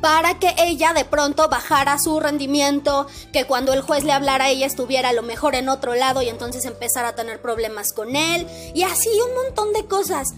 para 0.00 0.38
que 0.38 0.52
ella 0.58 0.92
de 0.92 1.06
pronto 1.06 1.48
bajara 1.48 1.98
su 1.98 2.20
rendimiento, 2.20 3.06
que 3.32 3.46
cuando 3.46 3.72
el 3.72 3.80
juez 3.80 4.04
le 4.04 4.12
hablara 4.12 4.50
ella 4.50 4.66
estuviera 4.66 5.10
a 5.10 5.12
lo 5.14 5.22
mejor 5.22 5.54
en 5.54 5.70
otro 5.70 5.94
lado 5.94 6.20
y 6.20 6.28
entonces 6.28 6.66
empezara 6.66 7.08
a 7.08 7.14
tener 7.14 7.40
problemas 7.40 7.94
con 7.94 8.14
él, 8.16 8.46
y 8.74 8.82
así 8.82 9.08
un 9.26 9.44
montón 9.44 9.72
de 9.72 9.86
cosas. 9.86 10.34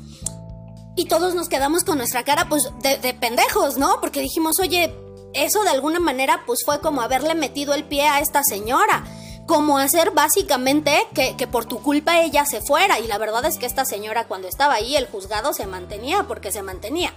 Y 0.96 1.04
todos 1.04 1.34
nos 1.34 1.48
quedamos 1.48 1.84
con 1.84 1.98
nuestra 1.98 2.24
cara, 2.24 2.48
pues, 2.48 2.70
de, 2.80 3.14
pendejos, 3.14 3.76
¿no? 3.76 4.00
Porque 4.00 4.20
dijimos, 4.20 4.58
oye, 4.58 4.94
eso 5.34 5.62
de 5.62 5.70
alguna 5.70 6.00
manera, 6.00 6.42
pues 6.46 6.64
fue 6.64 6.80
como 6.80 7.02
haberle 7.02 7.34
metido 7.34 7.74
el 7.74 7.84
pie 7.84 8.08
a 8.08 8.20
esta 8.20 8.42
señora. 8.42 9.04
Como 9.46 9.78
hacer 9.78 10.10
básicamente 10.10 11.06
que, 11.14 11.36
que, 11.36 11.46
por 11.46 11.66
tu 11.66 11.82
culpa 11.82 12.20
ella 12.22 12.46
se 12.46 12.62
fuera. 12.62 12.98
Y 12.98 13.06
la 13.06 13.18
verdad 13.18 13.44
es 13.44 13.58
que 13.58 13.66
esta 13.66 13.84
señora 13.84 14.26
cuando 14.26 14.48
estaba 14.48 14.74
ahí, 14.74 14.96
el 14.96 15.06
juzgado 15.06 15.52
se 15.52 15.66
mantenía 15.66 16.24
porque 16.26 16.50
se 16.50 16.62
mantenía. 16.62 17.12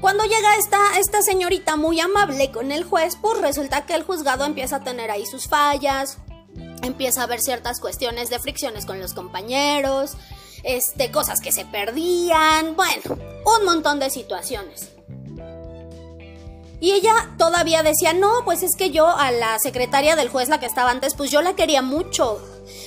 Cuando 0.00 0.22
llega 0.24 0.56
esta, 0.56 0.78
esta 0.98 1.22
señorita 1.22 1.76
muy 1.76 1.98
amable 1.98 2.52
con 2.52 2.70
el 2.70 2.84
juez, 2.84 3.16
pues 3.20 3.40
resulta 3.40 3.84
que 3.84 3.94
el 3.94 4.04
juzgado 4.04 4.44
empieza 4.44 4.76
a 4.76 4.84
tener 4.84 5.10
ahí 5.10 5.26
sus 5.26 5.48
fallas, 5.48 6.18
empieza 6.82 7.24
a 7.24 7.26
ver 7.26 7.40
ciertas 7.40 7.80
cuestiones 7.80 8.30
de 8.30 8.38
fricciones 8.38 8.86
con 8.86 9.00
los 9.00 9.12
compañeros, 9.12 10.16
este, 10.62 11.10
cosas 11.10 11.40
que 11.40 11.52
se 11.52 11.64
perdían, 11.64 12.76
bueno, 12.76 13.18
un 13.58 13.64
montón 13.64 13.98
de 13.98 14.10
situaciones. 14.10 14.90
Y 16.80 16.92
ella 16.92 17.30
todavía 17.38 17.82
decía, 17.82 18.12
no, 18.12 18.44
pues 18.44 18.62
es 18.62 18.76
que 18.76 18.90
yo 18.90 19.08
a 19.08 19.32
la 19.32 19.58
secretaria 19.58 20.14
del 20.14 20.28
juez, 20.28 20.48
la 20.48 20.60
que 20.60 20.66
estaba 20.66 20.90
antes, 20.90 21.14
pues 21.14 21.30
yo 21.30 21.42
la 21.42 21.56
quería 21.56 21.82
mucho. 21.82 22.40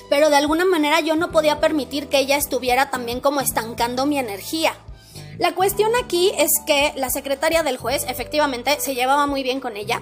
Pero 0.10 0.30
de 0.30 0.38
alguna 0.38 0.64
manera 0.64 1.02
yo 1.02 1.16
no 1.16 1.32
podía 1.32 1.60
permitir 1.60 2.08
que 2.08 2.20
ella 2.20 2.38
estuviera 2.38 2.90
también 2.90 3.20
como 3.20 3.42
estancando 3.42 4.06
mi 4.06 4.18
energía. 4.18 4.76
La 5.40 5.56
cuestión 5.56 5.92
aquí 6.02 6.32
es 6.38 6.52
que 6.66 6.94
la 6.96 7.10
secretaria 7.10 7.64
del 7.64 7.78
juez 7.78 8.06
efectivamente 8.08 8.80
se 8.80 8.96
llevaba 8.96 9.28
muy 9.28 9.44
bien 9.44 9.60
con 9.60 9.76
ella. 9.76 10.02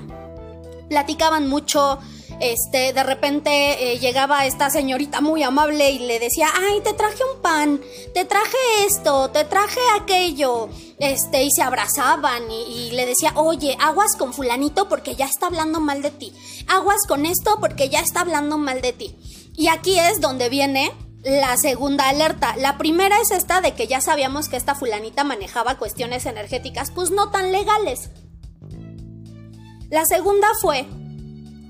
Platicaban 0.90 1.48
mucho, 1.48 2.00
este, 2.40 2.94
de 2.94 3.04
repente 3.04 3.94
eh, 3.94 4.00
llegaba 4.00 4.46
esta 4.46 4.70
señorita 4.70 5.22
muy 5.22 5.44
amable 5.44 5.92
y 5.92 6.00
le 6.00 6.20
decía, 6.20 6.48
ay, 6.54 6.82
te 6.82 6.94
traje 6.94 7.22
un 7.36 7.42
pan, 7.42 7.82
te 8.14 8.26
traje 8.26 8.58
esto, 8.86 9.30
te 9.30 9.44
traje 9.44 9.80
aquello, 10.00 10.70
este, 11.00 11.44
y 11.44 11.52
se 11.52 11.62
abrazaban 11.62 12.50
y, 12.50 12.64
y, 12.64 12.92
le 12.92 13.06
decía, 13.06 13.34
oye, 13.36 13.78
aguas 13.80 14.16
con 14.16 14.34
fulanito 14.34 14.88
porque 14.88 15.16
ya 15.16 15.26
está 15.26 15.48
hablando 15.48 15.80
mal 15.80 16.02
de 16.02 16.12
ti, 16.12 16.34
aguas 16.68 17.06
con 17.08 17.26
esto 17.26 17.58
porque 17.60 17.90
ya 17.90 18.00
está 18.00 18.22
hablando 18.22 18.58
mal 18.58 18.82
de 18.82 18.94
ti. 18.94 19.16
Y 19.56 19.68
aquí 19.68 20.00
es 20.00 20.22
donde 20.22 20.48
viene 20.48 20.94
la 21.24 21.58
segunda 21.58 22.08
alerta. 22.08 22.56
La 22.58 22.78
primera 22.78 23.20
es 23.22 23.32
esta 23.32 23.60
de 23.60 23.74
que 23.74 23.88
ya 23.88 24.00
sabíamos 24.00 24.48
que 24.48 24.56
esta 24.56 24.76
fulanita 24.76 25.24
manejaba 25.24 25.78
cuestiones 25.78 26.26
energéticas, 26.26 26.92
pues 26.92 27.12
no 27.12 27.30
tan 27.30 27.52
legales. 27.52 28.10
La 29.90 30.06
segunda 30.06 30.48
fue 30.62 30.86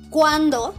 cuando 0.10 0.76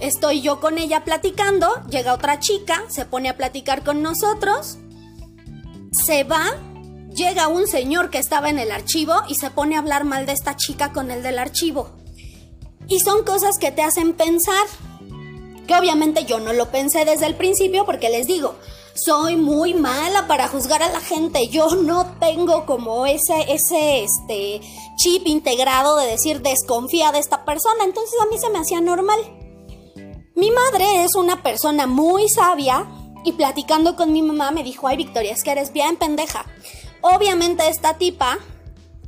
estoy 0.00 0.42
yo 0.42 0.60
con 0.60 0.78
ella 0.78 1.02
platicando, 1.04 1.68
llega 1.90 2.14
otra 2.14 2.38
chica, 2.38 2.84
se 2.88 3.04
pone 3.04 3.28
a 3.28 3.36
platicar 3.36 3.82
con 3.82 4.00
nosotros, 4.00 4.78
se 5.90 6.22
va, 6.22 6.44
llega 7.12 7.48
un 7.48 7.66
señor 7.66 8.10
que 8.10 8.18
estaba 8.18 8.48
en 8.48 8.60
el 8.60 8.70
archivo 8.70 9.14
y 9.28 9.34
se 9.34 9.50
pone 9.50 9.74
a 9.74 9.80
hablar 9.80 10.04
mal 10.04 10.24
de 10.24 10.32
esta 10.32 10.54
chica 10.54 10.92
con 10.92 11.10
el 11.10 11.24
del 11.24 11.40
archivo. 11.40 11.96
Y 12.86 13.00
son 13.00 13.24
cosas 13.24 13.58
que 13.58 13.72
te 13.72 13.82
hacen 13.82 14.12
pensar, 14.12 14.66
que 15.66 15.74
obviamente 15.74 16.26
yo 16.26 16.38
no 16.38 16.52
lo 16.52 16.70
pensé 16.70 17.04
desde 17.04 17.26
el 17.26 17.34
principio 17.34 17.84
porque 17.84 18.08
les 18.08 18.28
digo, 18.28 18.54
soy 18.96 19.36
muy 19.36 19.74
mala 19.74 20.26
para 20.26 20.48
juzgar 20.48 20.82
a 20.82 20.88
la 20.88 21.00
gente. 21.00 21.48
Yo 21.48 21.68
no 21.76 22.06
tengo 22.18 22.66
como 22.66 23.06
ese, 23.06 23.52
ese, 23.52 24.04
este, 24.04 24.60
chip 24.96 25.26
integrado 25.26 25.96
de 25.96 26.06
decir 26.06 26.42
desconfía 26.42 27.12
de 27.12 27.18
esta 27.18 27.44
persona. 27.44 27.84
Entonces 27.84 28.14
a 28.20 28.26
mí 28.26 28.38
se 28.38 28.50
me 28.50 28.58
hacía 28.58 28.80
normal. 28.80 29.20
Mi 30.34 30.50
madre 30.50 31.04
es 31.04 31.14
una 31.14 31.42
persona 31.42 31.86
muy 31.86 32.28
sabia 32.28 32.86
y 33.24 33.32
platicando 33.32 33.96
con 33.96 34.12
mi 34.12 34.22
mamá 34.22 34.50
me 34.50 34.62
dijo, 34.62 34.86
ay 34.86 34.96
Victoria, 34.96 35.32
es 35.32 35.42
que 35.42 35.50
eres 35.50 35.72
bien 35.72 35.96
pendeja. 35.96 36.46
Obviamente 37.00 37.68
esta 37.68 37.98
tipa 37.98 38.38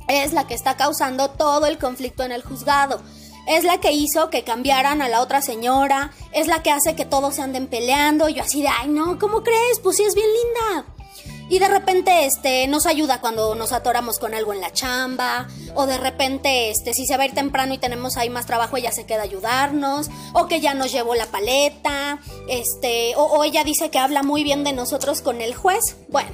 es 0.07 0.33
la 0.33 0.47
que 0.47 0.55
está 0.55 0.75
causando 0.75 1.29
todo 1.29 1.67
el 1.67 1.77
conflicto 1.77 2.23
en 2.23 2.31
el 2.31 2.43
juzgado 2.43 3.01
es 3.49 3.63
la 3.63 3.79
que 3.79 3.91
hizo 3.91 4.29
que 4.29 4.43
cambiaran 4.43 5.01
a 5.01 5.09
la 5.09 5.21
otra 5.21 5.41
señora, 5.41 6.11
es 6.31 6.45
la 6.47 6.61
que 6.61 6.69
hace 6.69 6.95
que 6.95 7.03
todos 7.03 7.35
se 7.35 7.41
anden 7.41 7.65
peleando. 7.65 8.29
Y 8.29 8.35
yo 8.35 8.43
así 8.43 8.61
de, 8.61 8.67
ay 8.67 8.89
no, 8.89 9.17
¿cómo 9.17 9.41
crees? 9.41 9.79
Pues 9.81 9.97
sí 9.97 10.03
es 10.03 10.13
bien 10.13 10.27
linda. 10.27 10.85
Y 11.49 11.57
de 11.57 11.67
repente, 11.67 12.27
este, 12.27 12.67
nos 12.67 12.85
ayuda 12.85 13.21
cuando 13.21 13.55
nos 13.55 13.73
atoramos 13.73 14.19
con 14.19 14.35
algo 14.35 14.53
en 14.53 14.61
la 14.61 14.71
chamba. 14.71 15.47
O 15.73 15.87
de 15.87 15.97
repente, 15.97 16.69
este, 16.69 16.93
si 16.93 17.07
se 17.07 17.17
va 17.17 17.23
a 17.23 17.25
ir 17.25 17.33
temprano 17.33 17.73
y 17.73 17.79
tenemos 17.79 18.17
ahí 18.17 18.29
más 18.29 18.45
trabajo, 18.45 18.77
ella 18.77 18.91
se 18.91 19.07
queda 19.07 19.23
ayudarnos. 19.23 20.11
O 20.33 20.45
que 20.45 20.61
ya 20.61 20.75
nos 20.75 20.91
llevó 20.91 21.15
la 21.15 21.25
paleta. 21.25 22.19
Este, 22.47 23.15
o 23.15 23.43
ella 23.43 23.63
dice 23.63 23.89
que 23.89 23.97
habla 23.97 24.21
muy 24.21 24.43
bien 24.43 24.63
de 24.63 24.73
nosotros 24.73 25.23
con 25.23 25.41
el 25.41 25.55
juez. 25.55 25.97
Bueno, 26.09 26.29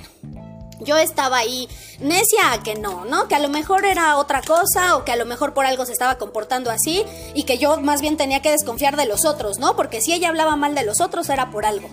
yo 0.80 0.98
estaba 0.98 1.38
ahí 1.38 1.68
necia 2.00 2.52
a 2.52 2.64
que 2.64 2.76
no, 2.76 3.06
¿no? 3.06 3.28
Que 3.28 3.36
a 3.36 3.40
lo 3.40 3.50
mejor 3.50 3.86
era 3.86 4.18
otra 4.18 4.42
cosa 4.42 4.98
o 4.98 5.06
que 5.06 5.12
a 5.12 5.16
lo 5.16 5.26
mejor 5.26 5.54
por 5.54 5.66
algo 5.66 5.86
se 5.86 5.94
estaba 5.94 6.18
comportando 6.18 6.72
así 6.72 7.04
y 7.34 7.44
que 7.44 7.58
yo 7.58 7.78
más 7.78 8.02
bien 8.02 8.18
tenía 8.18 8.42
que 8.42 8.52
desconfiar 8.52 8.96
de 8.98 9.06
los 9.06 9.26
otros, 9.26 9.60
¿no? 9.60 9.76
Porque 9.76 10.02
si 10.02 10.14
ella 10.14 10.30
hablaba 10.30 10.56
mal 10.56 10.76
de 10.76 10.84
los 10.84 11.02
otros 11.02 11.30
era 11.30 11.52
por 11.52 11.66
algo. 11.66 11.90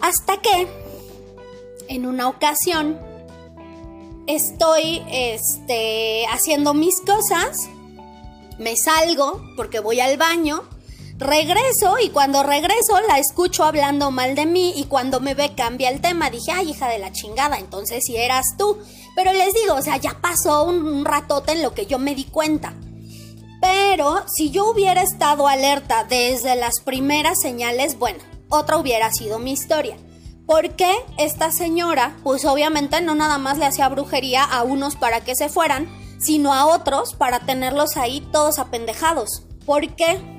Hasta 0.00 0.40
que 0.40 0.68
en 1.88 2.06
una 2.06 2.28
ocasión 2.28 3.00
estoy 4.26 5.02
este 5.10 6.26
haciendo 6.26 6.74
mis 6.74 7.00
cosas, 7.00 7.68
me 8.58 8.76
salgo 8.76 9.42
porque 9.56 9.80
voy 9.80 10.00
al 10.00 10.16
baño 10.16 10.62
Regreso 11.18 11.94
y 12.02 12.10
cuando 12.10 12.42
regreso 12.42 13.00
la 13.06 13.20
escucho 13.20 13.62
hablando 13.62 14.10
mal 14.10 14.34
de 14.34 14.46
mí 14.46 14.72
y 14.74 14.86
cuando 14.86 15.20
me 15.20 15.34
ve 15.34 15.54
cambia 15.54 15.88
el 15.88 16.00
tema. 16.00 16.28
Dije, 16.28 16.50
ay, 16.50 16.70
hija 16.70 16.88
de 16.88 16.98
la 16.98 17.12
chingada, 17.12 17.58
entonces 17.58 18.02
si 18.04 18.16
eras 18.16 18.56
tú. 18.58 18.78
Pero 19.14 19.32
les 19.32 19.54
digo, 19.54 19.74
o 19.74 19.82
sea, 19.82 19.96
ya 19.96 20.18
pasó 20.20 20.64
un, 20.64 21.04
ratote 21.04 21.52
en 21.52 21.62
lo 21.62 21.72
que 21.72 21.86
yo 21.86 22.00
me 22.00 22.16
di 22.16 22.24
cuenta. 22.24 22.74
Pero 23.60 24.24
si 24.26 24.50
yo 24.50 24.68
hubiera 24.68 25.02
estado 25.02 25.46
alerta 25.46 26.02
desde 26.02 26.56
las 26.56 26.80
primeras 26.80 27.40
señales, 27.40 27.96
bueno, 27.96 28.18
otra 28.48 28.76
hubiera 28.76 29.12
sido 29.12 29.38
mi 29.38 29.52
historia. 29.52 29.96
Porque 30.46 30.92
esta 31.16 31.52
señora, 31.52 32.16
pues 32.24 32.44
obviamente 32.44 33.00
no 33.00 33.14
nada 33.14 33.38
más 33.38 33.56
le 33.58 33.66
hacía 33.66 33.88
brujería 33.88 34.42
a 34.42 34.64
unos 34.64 34.96
para 34.96 35.20
que 35.20 35.36
se 35.36 35.48
fueran, 35.48 35.88
sino 36.18 36.52
a 36.52 36.66
otros 36.66 37.14
para 37.14 37.40
tenerlos 37.40 37.96
ahí 37.96 38.20
todos 38.32 38.58
apendejados. 38.58 39.44
¿Por 39.64 39.94
qué? 39.94 40.33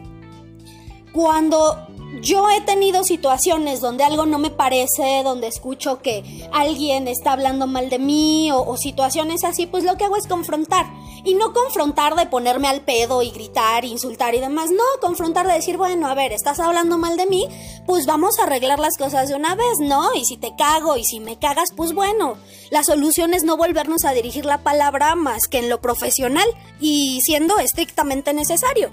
Cuando 1.15 1.77
yo 2.21 2.49
he 2.49 2.59
tenido 2.59 3.05
situaciones 3.05 3.79
donde 3.79 4.03
algo 4.03 4.25
no 4.25 4.37
me 4.37 4.49
parece, 4.49 5.21
donde 5.23 5.47
escucho 5.47 6.01
que 6.01 6.49
alguien 6.51 7.07
está 7.07 7.31
hablando 7.31 7.67
mal 7.67 7.89
de 7.89 7.99
mí 7.99 8.51
o, 8.51 8.75
situaciones 8.75 9.45
así, 9.45 9.65
pues 9.65 9.85
lo 9.85 9.95
que 9.95 10.03
hago 10.03 10.17
es 10.17 10.27
confrontar. 10.27 10.85
Y 11.23 11.35
no 11.35 11.53
confrontar 11.53 12.15
de 12.15 12.25
ponerme 12.25 12.67
al 12.67 12.81
pedo 12.81 13.21
y 13.21 13.31
gritar, 13.31 13.85
insultar 13.85 14.35
y 14.35 14.41
demás. 14.41 14.71
No, 14.71 14.83
confrontar 14.99 15.47
de 15.47 15.53
decir, 15.53 15.77
bueno, 15.77 16.07
a 16.07 16.15
ver, 16.15 16.33
estás 16.33 16.59
hablando 16.59 16.97
mal 16.97 17.15
de 17.15 17.27
mí, 17.27 17.47
pues 17.87 18.05
vamos 18.05 18.37
a 18.37 18.43
arreglar 18.43 18.79
las 18.79 18.97
cosas 18.97 19.29
de 19.29 19.35
una 19.35 19.55
vez, 19.55 19.79
¿no? 19.79 20.13
Y 20.15 20.25
si 20.25 20.35
te 20.35 20.53
cago 20.57 20.97
y 20.97 21.05
si 21.05 21.21
me 21.21 21.39
cagas, 21.39 21.69
pues 21.75 21.93
bueno, 21.93 22.35
la 22.71 22.83
solución 22.83 23.33
es 23.33 23.43
no 23.43 23.55
volvernos 23.55 24.03
a 24.03 24.11
dirigir 24.11 24.45
la 24.45 24.63
palabra 24.63 25.15
más 25.15 25.47
que 25.47 25.59
en 25.59 25.69
lo 25.69 25.79
profesional 25.79 26.47
y 26.81 27.21
siendo 27.21 27.57
estrictamente 27.57 28.33
necesario. 28.33 28.91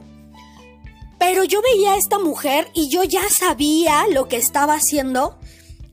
Pero 1.24 1.44
yo 1.44 1.62
veía 1.62 1.92
a 1.92 1.96
esta 1.98 2.18
mujer 2.18 2.68
y 2.74 2.88
yo 2.88 3.04
ya 3.04 3.22
sabía 3.30 4.06
lo 4.10 4.26
que 4.26 4.36
estaba 4.36 4.74
haciendo. 4.74 5.38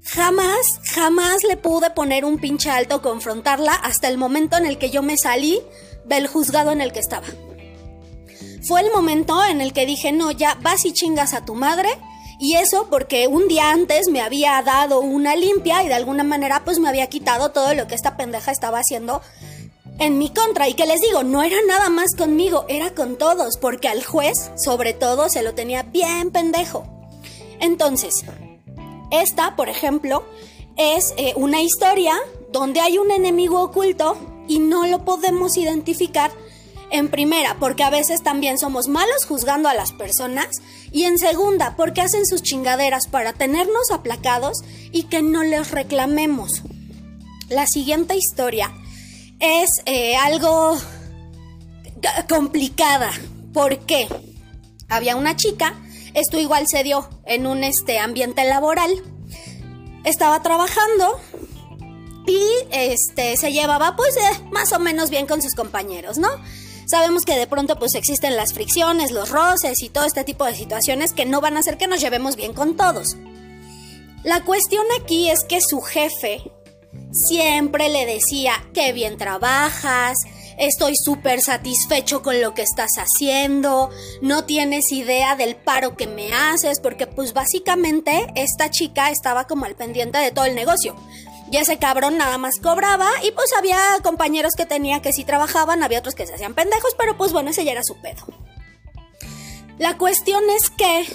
Jamás, 0.04 0.80
jamás 0.86 1.44
le 1.44 1.56
pude 1.56 1.92
poner 1.92 2.26
un 2.26 2.40
pinche 2.40 2.72
alto, 2.72 3.04
confrontarla 3.04 3.74
hasta 3.74 4.08
el 4.08 4.18
momento 4.18 4.58
en 4.58 4.66
el 4.66 4.80
que 4.80 4.90
yo 4.90 5.04
me 5.04 5.18
salí 5.18 5.62
del 6.04 6.26
juzgado 6.26 6.72
en 6.72 6.82
el 6.82 6.92
que 6.92 7.00
estaba. 7.00 7.28
Fue 8.64 8.82
el 8.82 8.92
momento 8.92 9.46
en 9.46 9.62
el 9.62 9.72
que 9.72 9.86
dije, 9.86 10.12
no, 10.12 10.32
ya 10.32 10.58
vas 10.64 10.84
y 10.86 10.94
chingas 10.94 11.36
a 11.36 11.46
tu 11.46 11.54
madre. 11.54 11.90
Y 12.40 12.56
eso 12.56 12.88
porque 12.90 13.28
un 13.28 13.48
día 13.48 13.70
antes 13.70 14.08
me 14.08 14.22
había 14.22 14.60
dado 14.64 15.00
una 15.00 15.36
limpia 15.36 15.84
y 15.84 15.90
de 15.90 15.94
alguna 15.94 16.24
manera 16.24 16.64
pues 16.66 16.80
me 16.80 16.90
había 16.90 17.06
quitado 17.06 17.52
todo 17.52 17.76
lo 17.76 17.86
que 17.86 17.94
esta 17.94 18.18
pendeja 18.18 18.52
estaba 18.52 18.80
haciendo 18.80 19.22
en 20.00 20.18
mi 20.18 20.29
contra. 20.29 20.68
Y 20.68 20.74
que 20.74 20.86
les 20.86 21.01
digo, 21.01 21.24
no 21.24 21.44
era 21.44 21.58
nada 21.68 21.89
más 21.89 22.15
conmigo, 22.18 22.65
era 22.68 22.96
con 22.96 23.18
todos, 23.18 23.58
porque 23.58 23.88
al 23.88 24.03
juez, 24.03 24.51
sobre 24.56 24.94
todo, 24.94 25.29
se 25.29 25.44
lo 25.44 25.53
tenía 25.53 25.84
bien 25.84 26.32
pendejo. 26.32 26.88
Entonces, 27.60 28.24
esta, 29.12 29.56
por 29.56 29.70
ejemplo, 29.70 30.24
es 30.77 31.13
eh, 31.18 31.34
una 31.36 31.62
historia 31.62 32.15
donde 32.51 32.79
hay 32.79 32.98
un 32.98 33.12
enemigo 33.12 33.62
oculto 33.62 34.18
y 34.48 34.60
no 34.60 34.88
lo 34.88 35.06
podemos 35.06 35.58
identificar 35.58 36.32
en 36.91 37.10
primera, 37.10 37.58
porque 37.60 37.84
a 37.84 37.91
veces 37.91 38.24
también 38.24 38.58
somos 38.58 38.88
malos 38.88 39.25
juzgando 39.25 39.70
a 39.70 39.75
las 39.75 39.91
personas. 39.91 40.48
Y 40.91 41.03
en 41.03 41.20
segunda, 41.20 41.75
porque 41.75 42.01
hacen 42.01 42.25
sus 42.25 42.41
chingaderas 42.41 43.08
para 43.08 43.34
tenernos 43.34 43.91
aplacados 43.91 44.63
y 44.91 45.03
que 45.03 45.22
no 45.22 45.44
les 45.44 45.70
reclamemos. 45.70 46.63
La 47.50 47.68
siguiente 47.68 48.15
historia 48.15 48.74
es 49.39 49.69
eh, 49.86 50.15
algo 50.15 50.77
complicada. 52.27 53.12
¿Por 53.53 53.79
qué? 53.79 54.08
Había 54.88 55.15
una 55.15 55.36
chica, 55.36 55.79
esto 56.13 56.39
igual 56.39 56.67
se 56.67 56.84
dio 56.84 57.10
en 57.25 57.48
un 57.48 57.63
este, 57.63 58.00
ambiente 58.00 58.43
laboral. 58.43 58.91
Estaba 60.03 60.41
trabajando 60.41 61.19
y 62.25 62.41
este, 62.72 63.38
se 63.38 63.51
llevaba 63.51 63.96
pues 63.96 64.15
eh, 64.17 64.43
más 64.51 64.72
o 64.74 64.79
menos 64.79 65.10
bien 65.10 65.27
con 65.27 65.41
sus 65.41 65.55
compañeros, 65.55 66.17
¿no? 66.17 66.29
Sabemos 66.86 67.24
que 67.24 67.38
de 67.38 67.46
pronto 67.46 67.77
pues 67.77 67.93
existen 67.93 68.36
las 68.36 68.53
fricciones, 68.53 69.12
los 69.12 69.29
roces 69.29 69.84
y 69.84 69.89
todo 69.89 70.05
este 70.05 70.24
tipo 70.24 70.46
de 70.46 70.55
situaciones 70.55 71.13
que 71.13 71.25
no 71.25 71.39
van 71.41 71.55
a 71.55 71.60
hacer 71.60 71.77
que 71.77 71.88
nos 71.88 72.01
llevemos 72.01 72.36
bien 72.36 72.53
con 72.53 72.75
todos. 72.75 73.15
La 74.24 74.43
cuestión 74.43 74.84
aquí 75.00 75.29
es 75.29 75.43
que 75.43 75.62
su 75.62 75.81
jefe 75.81 76.41
Siempre 77.12 77.89
le 77.89 78.06
decía, 78.06 78.54
qué 78.74 78.94
bien 78.94 79.18
trabajas, 79.18 80.18
estoy 80.60 80.96
súper 80.96 81.42
satisfecho 81.42 82.22
con 82.22 82.39
lo 82.42 82.54
que 82.54 82.62
estás 82.62 82.92
haciendo, 82.98 83.89
no 84.22 84.46
tienes 84.46 84.92
idea 84.92 85.36
del 85.36 85.56
paro 85.56 85.96
que 85.96 86.06
me 86.06 86.32
haces, 86.34 86.80
porque 86.80 87.08
pues 87.08 87.34
básicamente 87.34 88.28
esta 88.36 88.70
chica 88.70 89.10
estaba 89.10 89.48
como 89.48 89.66
al 89.66 89.75
pendiente 89.75 90.20
de 90.20 90.32
todo 90.32 90.46
el 90.46 90.54
negocio. 90.54 90.96
Y 91.51 91.58
ese 91.58 91.80
cabrón 91.80 92.18
nada 92.18 92.38
más 92.38 92.60
cobraba 92.62 93.10
y 93.24 93.32
pues 93.32 93.51
había 93.58 93.80
compañeros 94.04 94.54
que 94.56 94.68
tenía 94.68 95.01
que 95.01 95.13
sí 95.13 95.24
trabajaban, 95.24 95.82
había 95.82 96.00
otros 96.00 96.13
que 96.13 96.28
se 96.28 96.36
hacían 96.36 96.54
pendejos, 96.54 96.94
pero 96.96 97.18
pues 97.18 97.32
bueno, 97.32 97.50
ese 97.50 97.66
ya 97.66 97.72
era 97.72 97.84
su 97.84 98.00
pedo. 98.01 98.24
La 99.80 99.98
cuestión 99.98 100.44
es 100.50 100.70
que 100.70 101.08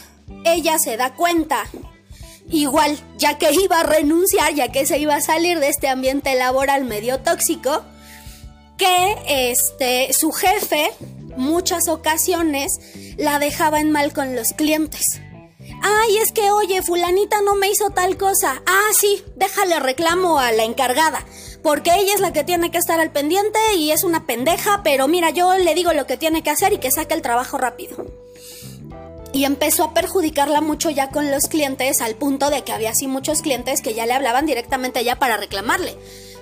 ella 0.45 0.79
se 0.79 0.97
da 0.97 1.15
cuenta 1.15 1.67
igual, 2.51 2.99
ya 3.17 3.39
que 3.39 3.53
iba 3.53 3.81
a 3.81 3.83
renunciar, 3.83 4.55
ya 4.55 4.71
que 4.71 4.87
se 4.87 4.99
iba 4.99 5.17
a 5.17 5.21
salir 5.21 5.61
de 5.61 5.69
este 5.69 5.89
ambiente 5.89 6.35
laboral 6.35 6.85
medio 6.85 7.21
tóxico, 7.21 7.83
que 8.77 9.51
este 9.51 10.13
su 10.13 10.33
jefe 10.33 10.91
muchas 11.37 11.89
ocasiones 11.89 12.79
la 13.17 13.39
dejaba 13.39 13.81
en 13.81 13.91
mal 13.91 14.13
con 14.13 14.37
los 14.37 14.53
clientes. 14.53 15.21
Ay, 15.83 16.17
es 16.19 16.33
que 16.33 16.51
oye, 16.51 16.83
fulanita 16.83 17.41
no 17.43 17.57
me 17.57 17.69
hizo 17.69 17.91
tal 17.91 18.17
cosa. 18.17 18.63
Ah, 18.67 18.91
sí, 18.99 19.23
déjale 19.37 19.81
reclamo 19.81 20.39
a 20.39 20.53
la 20.53 20.65
encargada, 20.65 21.25
porque 21.63 21.95
ella 21.95 22.15
es 22.15 22.21
la 22.21 22.33
que 22.33 22.45
tiene 22.45 22.71
que 22.71 22.79
estar 22.79 23.01
al 23.01 23.11
pendiente 23.11 23.59
y 23.77 23.91
es 23.91 24.05
una 24.05 24.27
pendeja, 24.27 24.83
pero 24.83 25.09
mira, 25.09 25.31
yo 25.31 25.55
le 25.57 25.75
digo 25.75 25.93
lo 25.93 26.07
que 26.07 26.17
tiene 26.17 26.43
que 26.43 26.51
hacer 26.51 26.73
y 26.73 26.79
que 26.79 26.91
saque 26.91 27.15
el 27.15 27.23
trabajo 27.23 27.59
rápido 27.59 28.24
y 29.35 29.45
empezó 29.45 29.83
a 29.85 29.95
perjudicarla 29.95 30.61
mucho 30.61 30.91
ya 30.91 31.11
con 31.11 31.31
los 31.31 31.49
clientes 31.49 32.01
al 32.01 32.15
punto 32.15 32.51
de 32.51 32.63
que 32.63 32.73
había 32.73 32.91
así 32.91 33.09
muchos 33.09 33.43
clientes 33.43 33.83
que 33.83 33.93
ya 33.93 34.07
le 34.07 34.13
hablaban 34.13 34.47
directamente 34.47 35.01
a 35.01 35.03
ella 35.03 35.19
para 35.19 35.37
reclamarle. 35.37 35.97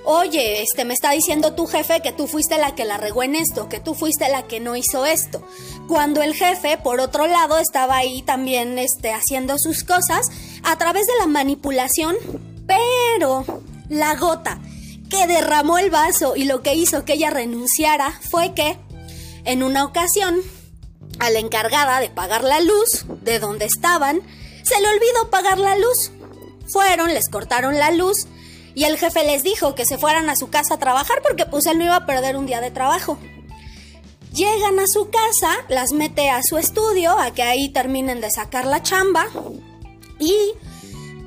Oye, 0.05 0.63
este 0.63 0.85
me 0.85 0.93
está 0.93 1.13
diciendo 1.13 1.55
tu 1.55 1.67
jefe 1.67 2.03
que 2.03 2.13
tú 2.13 2.27
fuiste 2.27 2.59
la 2.59 2.75
que 2.75 2.85
la 2.85 2.99
regó 2.99 3.23
en 3.23 3.35
esto, 3.35 3.69
que 3.71 3.81
tú 3.81 3.95
fuiste 3.95 4.29
la 4.29 4.43
que 4.43 4.61
no 4.61 4.77
hizo 4.77 5.07
esto. 5.07 5.43
Cuando 5.89 6.23
el 6.23 6.35
jefe, 6.35 6.77
por 6.77 7.01
otro 7.01 7.27
lado, 7.27 7.59
estaba 7.59 7.97
ahí 7.97 8.21
también 8.21 8.79
este, 8.79 9.13
haciendo 9.13 9.59
sus 9.59 9.85
cosas 9.85 10.29
a 10.63 10.77
través 10.77 11.07
de 11.07 11.15
la 11.21 11.29
manipulación, 11.29 12.17
pero 12.67 13.45
la 13.89 14.17
gota 14.17 14.61
que 15.09 15.27
derramó 15.27 15.79
el 15.79 15.91
vaso 15.91 16.37
y 16.37 16.45
lo 16.45 16.63
que 16.63 16.75
hizo 16.75 17.07
que 17.07 17.15
ella 17.15 17.31
renunciara 17.31 18.21
fue 18.31 18.53
que 18.53 18.77
en 19.45 19.63
una 19.63 19.85
ocasión 19.85 20.37
a 21.19 21.31
la 21.31 21.39
encargada 21.39 22.01
de 22.01 22.11
pagar 22.11 22.45
la 22.45 22.61
luz 22.61 23.05
de 23.23 23.39
donde 23.39 23.65
estaban, 23.65 24.21
se 24.63 24.81
le 24.81 24.89
olvidó 24.89 25.31
pagar 25.31 25.59
la 25.59 25.77
luz. 25.77 26.11
Fueron, 26.69 27.13
les 27.13 27.29
cortaron 27.29 27.79
la 27.79 27.91
luz 27.91 28.27
y 28.75 28.85
el 28.85 28.99
jefe 28.99 29.25
les 29.25 29.43
dijo 29.43 29.75
que 29.75 29.85
se 29.85 29.99
fueran 29.99 30.31
a 30.31 30.37
su 30.37 30.49
casa 30.49 30.75
a 30.75 30.79
trabajar 30.79 31.21
porque 31.23 31.47
pues 31.47 31.67
él 31.67 31.79
no 31.79 31.85
iba 31.85 31.97
a 31.97 32.07
perder 32.07 32.37
un 32.37 32.47
día 32.47 32.61
de 32.61 32.71
trabajo. 32.71 33.19
Llegan 34.33 34.79
a 34.79 34.87
su 34.87 35.11
casa, 35.11 35.51
las 35.69 35.93
mete 35.93 36.31
a 36.31 36.43
su 36.43 36.57
estudio 36.57 37.19
a 37.19 37.33
que 37.33 37.43
ahí 37.43 37.69
terminen 37.69 38.21
de 38.21 38.31
sacar 38.31 38.67
la 38.67 38.83
chamba 38.83 39.27
y 40.19 40.35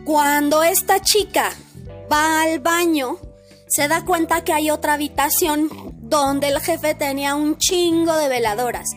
cuando 0.06 0.64
esta 0.64 1.00
chica 1.02 1.52
va 2.12 2.42
al 2.42 2.60
baño 2.60 3.20
se 3.68 3.88
da 3.88 4.06
cuenta 4.06 4.44
que 4.44 4.54
hay 4.54 4.72
otra 4.72 4.94
habitación 4.94 5.70
donde 6.02 6.48
el 6.48 6.60
jefe 6.62 6.96
tenía 6.96 7.36
un 7.36 7.58
chingo 7.58 8.16
de 8.16 8.30
veladoras 8.30 8.90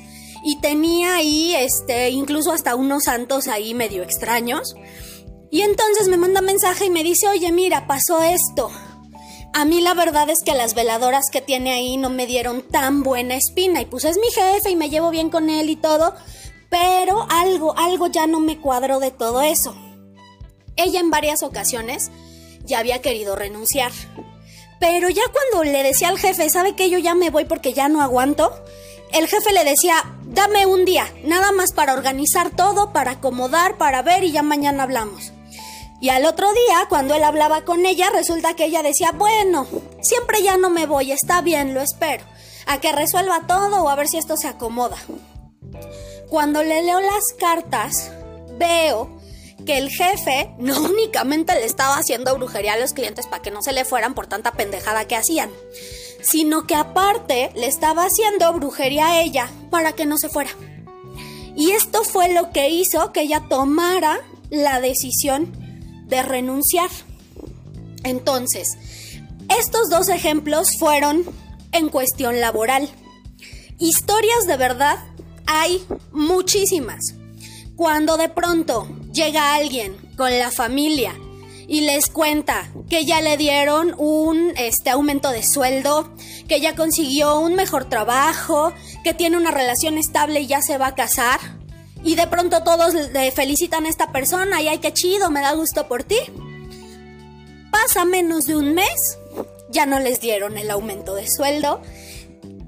y 0.49 0.57
tenía 0.57 1.17
ahí, 1.17 1.55
este, 1.55 2.09
incluso 2.09 2.53
hasta 2.53 2.75
unos 2.75 3.05
santos 3.05 3.49
ahí 3.49 3.75
medio 3.75 4.03
extraños. 4.03 4.77
Y 5.51 5.61
entonces 5.61 6.09
me 6.09 6.17
manda 6.17 6.41
mensaje 6.41 6.87
y 6.87 6.91
me 6.91 7.05
dice, 7.05 7.29
oye, 7.29 7.53
mira, 7.53 7.87
pasó 7.87 8.23
esto. 8.23 8.71
A 9.53 9.67
mí 9.67 9.83
la 9.83 9.93
verdad 9.93 10.31
es 10.31 10.39
que 10.43 10.55
las 10.55 10.73
veladoras 10.73 11.29
que 11.31 11.43
tiene 11.43 11.75
ahí 11.75 11.99
no 11.99 12.09
me 12.09 12.27
dieron 12.27 12.63
tan 12.63 13.03
buena 13.03 13.35
espina 13.35 13.83
y 13.83 13.85
pues 13.85 14.07
es 14.07 14.17
mi 14.17 14.31
jefe 14.31 14.71
y 14.71 14.77
me 14.77 14.89
llevo 14.89 15.11
bien 15.11 15.29
con 15.29 15.51
él 15.51 15.69
y 15.69 15.77
todo, 15.77 16.15
pero 16.71 17.27
algo, 17.29 17.77
algo 17.77 18.07
ya 18.07 18.27
no 18.27 18.41
me 18.41 18.59
cuadró 18.59 19.01
de 19.01 19.11
todo 19.11 19.43
eso. 19.43 19.77
Ella 20.77 21.01
en 21.01 21.11
varias 21.11 21.43
ocasiones 21.43 22.11
ya 22.65 22.79
había 22.79 23.03
querido 23.03 23.37
renunciar, 23.37 23.93
pero 24.81 25.11
ya 25.11 25.25
cuando 25.31 25.71
le 25.71 25.83
decía 25.83 26.09
al 26.09 26.19
jefe, 26.19 26.49
¿sabe 26.49 26.75
que 26.75 26.89
yo 26.89 26.97
ya 26.97 27.15
me 27.15 27.29
voy 27.29 27.45
porque 27.45 27.75
ya 27.75 27.91
no 27.91 28.01
aguanto? 28.01 28.51
El 29.13 29.27
jefe 29.27 29.53
le 29.53 29.65
decía, 29.65 30.18
dame 30.29 30.67
un 30.67 30.85
día, 30.85 31.13
nada 31.25 31.53
más 31.53 31.73
para 31.73 31.95
organizar 31.95 32.51
todo, 32.51 32.93
para 32.93 33.13
acomodar, 33.13 33.77
para 33.77 34.03
ver 34.03 34.25
y 34.25 34.33
ya 34.33 34.43
mañana 34.43 34.83
hablamos. 34.85 35.33
Y 36.01 36.11
al 36.11 36.27
otro 36.27 36.53
día, 36.53 36.87
cuando 36.89 37.15
él 37.15 37.25
hablaba 37.25 37.65
con 37.65 37.85
ella, 37.85 38.11
resulta 38.11 38.55
que 38.55 38.67
ella 38.67 38.83
decía, 38.83 39.13
bueno, 39.13 39.67
siempre 40.01 40.43
ya 40.43 40.57
no 40.57 40.71
me 40.71 40.87
voy, 40.87 41.11
está 41.11 41.41
bien, 41.41 41.75
lo 41.75 41.81
espero, 41.81 42.25
a 42.67 42.81
que 42.81 42.93
resuelva 42.93 43.47
todo 43.49 43.83
o 43.83 43.89
a 43.89 43.97
ver 43.97 44.07
si 44.07 44.19
esto 44.19 44.37
se 44.37 44.47
acomoda. 44.47 44.99
Cuando 46.29 46.63
le 46.63 46.83
leo 46.83 47.01
las 47.01 47.33
cartas, 47.39 48.13
veo 48.59 49.19
que 49.67 49.79
el 49.79 49.91
jefe 49.91 50.55
no 50.59 50.81
únicamente 50.81 51.55
le 51.55 51.65
estaba 51.65 51.97
haciendo 51.97 52.37
brujería 52.37 52.75
a 52.75 52.79
los 52.79 52.93
clientes 52.93 53.27
para 53.27 53.43
que 53.43 53.51
no 53.51 53.63
se 53.63 53.73
le 53.73 53.85
fueran 53.85 54.15
por 54.15 54.29
tanta 54.29 54.53
pendejada 54.53 55.07
que 55.07 55.17
hacían, 55.17 55.51
sino 56.21 56.67
que 56.67 56.75
aparte 56.75 57.51
le 57.55 57.67
estaba 57.67 58.05
haciendo 58.05 58.53
brujería 58.53 59.09
a 59.09 59.23
ella 59.23 59.51
para 59.71 59.93
que 59.93 60.07
no 60.07 60.19
se 60.19 60.29
fuera. 60.29 60.51
Y 61.57 61.73
esto 61.73 62.05
fue 62.05 62.33
lo 62.33 62.53
que 62.53 62.71
hizo 62.71 63.13
que 63.13 63.23
ella 63.23 63.45
tomara 63.49 64.21
la 64.51 64.81
decisión 64.81 65.53
de 66.07 66.23
renunciar. 66.23 66.91
Entonces, 68.05 68.79
estos 69.59 69.91
dos 69.91 70.09
ejemplos 70.09 70.71
fueron 70.79 71.25
en 71.73 71.89
cuestión 71.89 72.41
laboral. 72.41 72.89
Historias 73.79 74.47
de 74.47 74.57
verdad 74.57 74.99
hay 75.47 75.85
muchísimas. 76.13 77.15
Cuando 77.77 78.17
de 78.17 78.29
pronto 78.29 78.89
llega 79.13 79.55
alguien 79.55 79.97
con 80.17 80.37
la 80.39 80.51
familia 80.51 81.15
y 81.69 81.83
les 81.83 82.09
cuenta 82.09 82.67
que 82.89 83.05
ya 83.05 83.21
le 83.21 83.37
dieron 83.37 83.95
un 83.99 84.55
este 84.57 84.89
aumento 84.89 85.31
de 85.31 85.43
sueldo, 85.43 86.11
que 86.49 86.61
ya 86.61 86.75
consiguió 86.75 87.39
un 87.39 87.55
mejor 87.55 87.91
trabajo, 87.91 88.73
que 89.05 89.13
tiene 89.13 89.37
una 89.37 89.51
relación 89.51 89.99
estable 89.99 90.41
y 90.41 90.47
ya 90.47 90.63
se 90.63 90.79
va 90.79 90.89
a 90.89 90.95
casar. 90.95 91.39
Y 92.03 92.15
de 92.15 92.27
pronto 92.27 92.63
todos 92.63 92.95
le 92.95 93.31
felicitan 93.33 93.85
a 93.85 93.91
esta 93.91 94.13
persona 94.13 94.63
y 94.63 94.69
ay, 94.69 94.79
qué 94.79 94.95
chido, 94.95 95.31
me 95.31 95.43
da 95.43 95.53
gusto 95.53 95.87
por 95.89 96.05
ti. 96.05 96.17
Pasa 97.71 98.07
menos 98.07 98.45
de 98.45 98.57
un 98.57 98.73
mes, 98.75 99.19
ya 99.69 99.85
no 99.85 100.01
les 100.01 100.21
dieron 100.21 100.57
el 100.57 100.71
aumento 100.71 101.15
de 101.15 101.29
sueldo, 101.29 101.83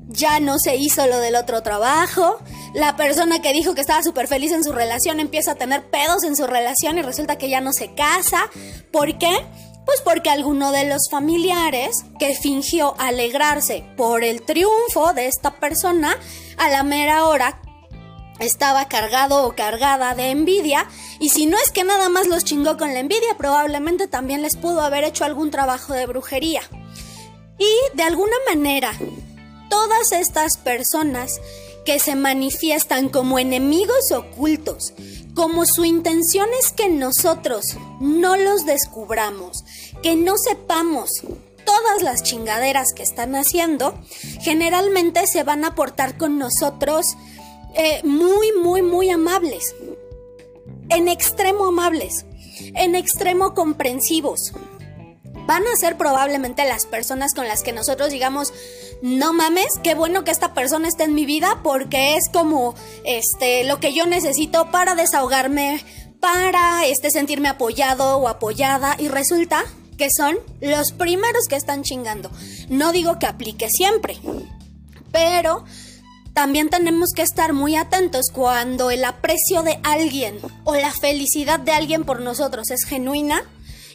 ya 0.09 0.41
no 0.41 0.59
se 0.59 0.77
hizo 0.77 1.07
lo 1.07 1.19
del 1.19 1.37
otro 1.37 1.63
trabajo, 1.63 2.39
la 2.75 2.97
persona 2.97 3.43
que 3.43 3.53
dijo 3.53 3.75
que 3.75 3.81
estaba 3.81 4.03
súper 4.03 4.29
feliz 4.29 4.53
en 4.53 4.65
su 4.65 4.73
relación 4.73 5.21
empieza 5.21 5.53
a 5.53 5.55
tener 5.57 5.91
pedos 5.91 6.25
en 6.25 6.37
su 6.37 6.47
relación 6.47 6.99
y 6.99 7.03
resulta 7.03 7.37
que 7.37 7.49
ya 7.49 7.61
no 7.61 7.73
se 7.73 7.95
casa. 7.95 8.51
¿Por 8.93 9.19
qué? 9.19 9.45
Pues 9.87 10.03
porque 10.05 10.31
alguno 10.31 10.71
de 10.71 10.85
los 10.85 11.09
familiares 11.11 12.05
que 12.19 12.35
fingió 12.35 12.95
alegrarse 12.99 13.85
por 13.97 14.23
el 14.23 14.43
triunfo 14.43 15.13
de 15.15 15.27
esta 15.27 15.59
persona, 15.59 16.17
a 16.59 16.69
la 16.69 16.83
mera 16.83 17.25
hora 17.25 17.61
estaba 18.39 18.87
cargado 18.89 19.47
o 19.47 19.55
cargada 19.55 20.15
de 20.15 20.31
envidia 20.31 20.87
y 21.19 21.31
si 21.31 21.47
no 21.47 21.59
es 21.59 21.71
que 21.71 21.85
nada 21.85 22.09
más 22.09 22.27
los 22.27 22.45
chingó 22.45 22.77
con 22.77 22.95
la 22.95 23.01
envidia, 23.01 23.37
probablemente 23.37 24.07
también 24.07 24.43
les 24.43 24.57
pudo 24.57 24.81
haber 24.81 25.05
hecho 25.05 25.25
algún 25.25 25.51
trabajo 25.51 25.93
de 25.93 26.07
brujería. 26.07 26.63
Y 27.59 27.97
de 27.97 28.03
alguna 28.03 28.37
manera, 28.49 28.93
todas 29.69 30.13
estas 30.13 30.57
personas 30.57 31.41
que 31.85 31.99
se 31.99 32.15
manifiestan 32.15 33.09
como 33.09 33.39
enemigos 33.39 34.13
ocultos, 34.13 34.93
como 35.35 35.65
su 35.67 35.85
intención 35.85 36.49
es 36.59 36.73
que 36.73 36.89
nosotros 36.89 37.77
no 38.01 38.37
los 38.37 38.67
descubramos, 38.67 39.65
que 40.03 40.17
no 40.17 40.37
sepamos 40.37 41.23
todas 41.65 42.03
las 42.03 42.23
chingaderas 42.23 42.93
que 42.95 43.03
están 43.03 43.35
haciendo, 43.35 43.95
generalmente 44.41 45.27
se 45.27 45.45
van 45.45 45.65
a 45.65 45.75
portar 45.75 46.19
con 46.19 46.39
nosotros 46.39 47.17
eh, 47.75 48.01
muy, 48.03 48.53
muy, 48.61 48.83
muy 48.83 49.11
amables, 49.11 49.75
en 50.89 51.09
extremo 51.09 51.67
amables, 51.67 52.27
en 52.75 52.95
extremo 52.95 53.55
comprensivos. 53.55 54.53
Van 55.51 55.67
a 55.67 55.75
ser 55.75 55.97
probablemente 55.97 56.65
las 56.65 56.87
personas 56.87 57.35
con 57.35 57.49
las 57.49 57.65
que 57.65 57.73
nosotros 57.73 58.11
digamos, 58.11 58.53
no 59.03 59.33
mames, 59.33 59.81
qué 59.83 59.97
bueno 59.97 60.23
que 60.23 60.31
esta 60.31 60.55
persona 60.55 60.87
esté 60.87 61.03
en 61.03 61.15
mi 61.17 61.27
vida 61.27 61.59
porque 61.65 62.15
es 62.15 62.29
como 62.33 62.77
este 63.05 63.65
lo 63.65 63.81
que 63.81 63.93
yo 63.93 64.07
necesito 64.07 64.71
para 64.71 64.95
desahogarme, 64.95 65.85
para 66.21 66.87
este 66.87 67.11
sentirme 67.11 67.49
apoyado 67.49 68.19
o 68.19 68.29
apoyada 68.29 68.95
y 68.97 69.09
resulta 69.09 69.65
que 69.99 70.07
son 70.17 70.39
los 70.61 70.93
primeros 70.93 71.49
que 71.49 71.57
están 71.57 71.83
chingando. 71.83 72.31
No 72.69 72.93
digo 72.93 73.19
que 73.19 73.27
aplique 73.27 73.71
siempre, 73.71 74.21
pero 75.11 75.65
también 76.33 76.69
tenemos 76.69 77.11
que 77.13 77.23
estar 77.23 77.55
muy 77.55 77.75
atentos 77.75 78.27
cuando 78.33 78.93
el 78.93 79.05
aprecio 79.05 79.65
de 79.65 79.81
alguien 79.83 80.39
o 80.63 80.77
la 80.77 80.93
felicidad 80.93 81.59
de 81.59 81.73
alguien 81.73 82.05
por 82.05 82.21
nosotros 82.21 82.71
es 82.71 82.85
genuina 82.85 83.43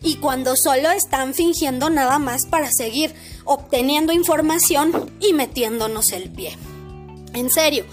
y 0.05 0.17
cuando 0.17 0.55
solo 0.55 0.91
están 0.91 1.33
fingiendo 1.33 1.89
nada 1.89 2.19
más 2.19 2.45
para 2.45 2.71
seguir 2.71 3.15
obteniendo 3.43 4.13
información 4.13 5.11
y 5.19 5.33
metiéndonos 5.33 6.11
el 6.11 6.29
pie. 6.29 6.55
En 7.33 7.49
serio, 7.49 7.85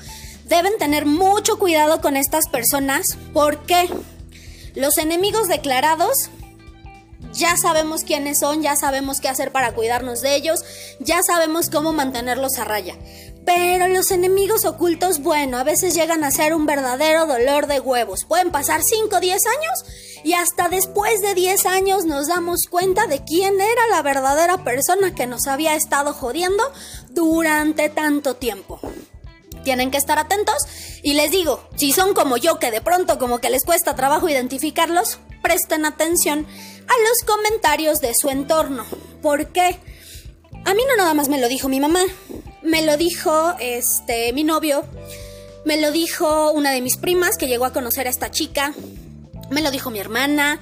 deben 0.45 0.77
tener 0.79 1.07
mucho 1.07 1.59
cuidado 1.59 2.03
con 2.03 2.19
estas 2.19 2.49
personas 2.49 3.17
porque 3.33 3.89
los 4.75 4.99
enemigos 4.99 5.49
declarados 5.49 6.29
ya 7.33 7.57
sabemos 7.57 8.05
quiénes 8.05 8.41
son, 8.41 8.61
ya 8.61 8.77
sabemos 8.77 9.19
qué 9.19 9.31
hacer 9.31 9.51
para 9.51 9.73
cuidarnos 9.73 10.21
de 10.21 10.37
ellos, 10.37 10.65
ya 11.01 11.23
sabemos 11.23 11.71
cómo 11.71 11.95
mantenerlos 11.95 12.59
a 12.59 12.65
raya. 12.65 12.95
Pero 13.45 13.89
los 13.89 14.11
enemigos 14.11 14.65
ocultos, 14.65 15.21
bueno, 15.21 15.59
a 15.59 15.65
veces 15.65 15.95
llegan 15.95 16.23
a 16.23 16.31
ser 16.31 16.55
un 16.55 16.67
verdadero 16.67 17.27
dolor 17.27 17.67
de 17.67 17.81
huevos. 17.81 18.25
Pueden 18.25 18.53
pasar 18.53 18.83
5 18.83 19.17
o 19.17 19.21
10 19.21 19.47
años 19.47 19.85
y 20.25 20.35
hasta 20.35 20.69
después 20.69 21.21
de 21.21 21.35
10 21.35 21.67
años 21.67 22.05
nos 22.05 22.29
damos 22.29 22.67
cuenta 22.67 23.07
de 23.07 23.25
quién 23.25 23.61
era 23.61 23.89
la 23.91 24.03
verdadera 24.03 24.63
persona 24.63 25.15
que 25.15 25.27
nos 25.27 25.49
había 25.49 25.75
estado 25.75 26.13
jodiendo 26.13 26.63
durante 27.11 27.89
tanto 27.89 28.37
tiempo. 28.37 28.81
Tienen 29.65 29.91
que 29.91 29.99
estar 29.99 30.19
atentos 30.19 30.67
y 31.03 31.15
les 31.15 31.31
digo, 31.31 31.69
si 31.77 31.93
son 31.93 32.15
como 32.15 32.37
yo 32.37 32.59
que 32.59 32.71
de 32.71 32.81
pronto 32.81 33.19
como 33.19 33.39
que 33.39 33.51
les 33.51 33.65
cuesta 33.65 33.97
trabajo 33.97 34.29
identificarlos, 34.29 35.19
presten 35.43 35.85
atención 35.85 36.47
a 36.89 37.09
los 37.09 37.27
comentarios 37.27 38.01
de 38.01 38.15
su 38.15 38.29
entorno. 38.29 38.85
¿Por 39.21 39.49
qué? 39.49 39.79
A 40.65 40.75
mí 40.75 40.83
no 40.89 40.97
nada 40.97 41.15
más 41.15 41.29
me 41.29 41.41
lo 41.41 41.49
dijo 41.49 41.69
mi 41.69 41.81
mamá, 41.81 42.01
me 42.63 42.83
lo 42.83 42.97
dijo 42.97 43.55
este 43.61 44.33
mi 44.33 44.45
novio, 44.45 44.85
me 45.65 45.81
lo 45.81 45.91
dijo 45.93 46.53
una 46.53 46.71
de 46.71 46.81
mis 46.81 46.97
primas 46.97 47.37
que 47.37 47.49
llegó 47.49 47.65
a 47.65 47.73
conocer 47.73 48.07
a 48.07 48.11
esta 48.11 48.31
chica, 48.31 48.75
me 49.51 49.63
lo 49.63 49.71
dijo 49.71 49.91
mi 49.91 49.99
hermana, 49.99 50.61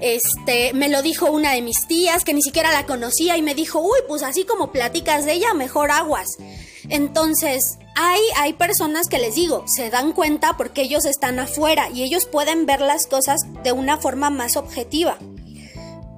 este, 0.00 0.72
me 0.72 0.88
lo 0.88 1.00
dijo 1.00 1.30
una 1.30 1.52
de 1.52 1.62
mis 1.62 1.86
tías 1.86 2.24
que 2.24 2.34
ni 2.34 2.42
siquiera 2.42 2.72
la 2.72 2.86
conocía 2.86 3.36
y 3.36 3.42
me 3.42 3.54
dijo, 3.54 3.80
uy, 3.80 3.98
pues 4.08 4.22
así 4.22 4.44
como 4.44 4.72
platicas 4.72 5.24
de 5.24 5.34
ella, 5.34 5.54
mejor 5.54 5.92
aguas. 5.92 6.26
Entonces, 6.88 7.78
hay, 7.94 8.20
hay 8.36 8.54
personas 8.54 9.06
que 9.08 9.18
les 9.18 9.36
digo, 9.36 9.64
se 9.68 9.90
dan 9.90 10.12
cuenta 10.12 10.56
porque 10.56 10.82
ellos 10.82 11.04
están 11.04 11.38
afuera 11.38 11.88
y 11.88 12.02
ellos 12.02 12.26
pueden 12.26 12.66
ver 12.66 12.80
las 12.80 13.06
cosas 13.06 13.40
de 13.62 13.70
una 13.72 13.96
forma 13.96 14.30
más 14.30 14.56
objetiva. 14.56 15.18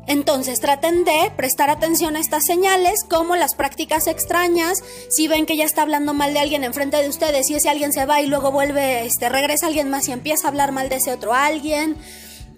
Entonces 0.06 0.60
traten 0.60 1.04
de 1.04 1.32
prestar 1.36 1.70
atención 1.70 2.16
a 2.16 2.20
estas 2.20 2.44
señales, 2.44 3.04
como 3.08 3.36
las 3.36 3.54
prácticas 3.54 4.06
extrañas, 4.06 4.78
si 5.08 5.28
ven 5.28 5.46
que 5.46 5.56
ya 5.56 5.64
está 5.64 5.82
hablando 5.82 6.12
mal 6.12 6.34
de 6.34 6.40
alguien 6.40 6.64
enfrente 6.64 6.98
de 6.98 7.08
ustedes 7.08 7.48
y 7.50 7.54
ese 7.54 7.70
alguien 7.70 7.92
se 7.92 8.04
va 8.04 8.20
y 8.20 8.26
luego 8.26 8.52
vuelve, 8.52 9.06
este, 9.06 9.28
regresa 9.28 9.66
alguien 9.66 9.88
más 9.88 10.08
y 10.08 10.12
empieza 10.12 10.46
a 10.46 10.50
hablar 10.50 10.72
mal 10.72 10.88
de 10.88 10.96
ese 10.96 11.12
otro 11.12 11.32
alguien. 11.32 11.96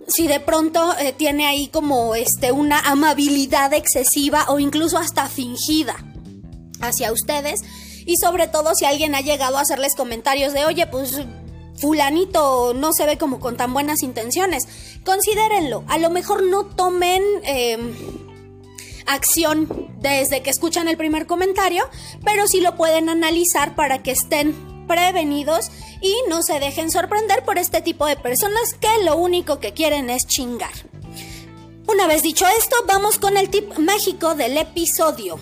Si 0.09 0.27
de 0.29 0.41
pronto 0.41 0.97
eh, 0.99 1.13
tiene 1.13 1.47
ahí 1.47 1.69
como 1.69 2.15
este, 2.15 2.53
una 2.53 2.79
amabilidad 2.81 3.73
excesiva 3.75 4.47
o 4.49 4.59
incluso 4.59 4.99
hasta 4.99 5.29
fingida 5.29 5.97
hacia 6.81 7.13
ustedes. 7.13 7.61
Y 8.07 8.17
sobre 8.19 8.47
todo 8.47 8.75
si 8.75 8.85
alguien 8.85 9.17
ha 9.17 9.21
llegado 9.21 9.59
a 9.59 9.63
hacerles 9.63 9.97
comentarios 9.97 10.53
de, 10.53 10.65
oye, 10.65 10.87
pues 10.87 11.21
fulanito 11.79 12.75
no 12.75 12.93
se 12.93 13.07
ve 13.07 13.19
como 13.19 13.41
con 13.41 13.57
tan 13.57 13.73
buenas 13.73 14.03
intenciones. 14.03 14.67
Considérenlo. 15.05 15.85
A 15.89 15.99
lo 15.99 16.11
mejor 16.11 16.43
no 16.43 16.67
tomen 16.67 17.23
em, 17.45 17.95
acción 19.07 19.91
desde 20.01 20.43
que 20.43 20.51
escuchan 20.51 20.89
el 20.89 20.97
primer 20.97 21.27
comentario, 21.27 21.85
pero 22.25 22.47
sí 22.47 22.61
lo 22.61 22.77
pueden 22.77 23.09
analizar 23.09 23.75
para 23.75 24.03
que 24.03 24.12
estén 24.12 24.55
prevenidos 24.87 25.71
y 26.01 26.15
no 26.29 26.43
se 26.43 26.61
dejen 26.61 26.91
sorprender 26.91 27.45
por 27.45 27.59
este 27.59 27.81
tipo 27.81 28.07
de 28.07 28.17
personas 28.17 28.75
que 28.75 29.05
lo 29.05 29.17
único 29.17 29.59
que 29.59 29.73
quieren 29.73 30.11
es 30.11 30.27
chingar. 30.27 30.73
Una 31.89 32.07
vez 32.07 32.23
dicho 32.23 32.45
esto, 32.59 32.77
vamos 32.87 33.19
con 33.19 33.37
el 33.37 33.49
tip 33.49 33.79
mágico 33.79 34.35
del 34.35 34.57
episodio. 34.57 35.39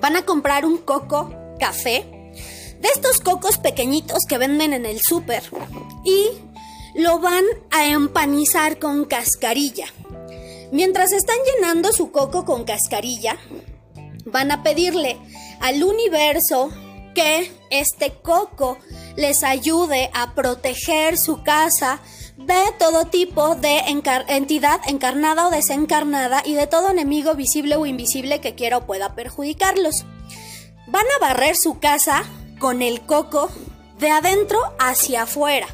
Van 0.00 0.16
a 0.16 0.24
comprar 0.24 0.64
un 0.64 0.78
coco 0.78 1.34
café 1.58 2.21
de 2.82 2.88
estos 2.88 3.20
cocos 3.20 3.58
pequeñitos 3.58 4.24
que 4.28 4.38
venden 4.38 4.72
en 4.72 4.86
el 4.86 5.00
súper 5.00 5.44
y 6.04 6.30
lo 7.00 7.20
van 7.20 7.44
a 7.70 7.86
empanizar 7.86 8.80
con 8.80 9.04
cascarilla. 9.04 9.86
Mientras 10.72 11.12
están 11.12 11.36
llenando 11.46 11.92
su 11.92 12.10
coco 12.10 12.44
con 12.44 12.64
cascarilla, 12.64 13.36
van 14.24 14.50
a 14.50 14.64
pedirle 14.64 15.16
al 15.60 15.84
universo 15.84 16.70
que 17.14 17.52
este 17.70 18.14
coco 18.14 18.78
les 19.14 19.44
ayude 19.44 20.10
a 20.12 20.34
proteger 20.34 21.18
su 21.18 21.44
casa 21.44 22.00
de 22.36 22.64
todo 22.80 23.04
tipo 23.04 23.54
de 23.54 23.78
entidad 24.26 24.80
encarnada 24.88 25.46
o 25.46 25.50
desencarnada 25.50 26.42
y 26.44 26.54
de 26.54 26.66
todo 26.66 26.90
enemigo 26.90 27.34
visible 27.36 27.76
o 27.76 27.86
invisible 27.86 28.40
que 28.40 28.56
quiera 28.56 28.78
o 28.78 28.86
pueda 28.86 29.14
perjudicarlos. 29.14 30.04
Van 30.88 31.06
a 31.16 31.20
barrer 31.20 31.54
su 31.54 31.78
casa 31.78 32.24
con 32.62 32.80
el 32.80 33.00
coco 33.00 33.50
de 33.98 34.08
adentro 34.12 34.60
hacia 34.78 35.24
afuera. 35.24 35.66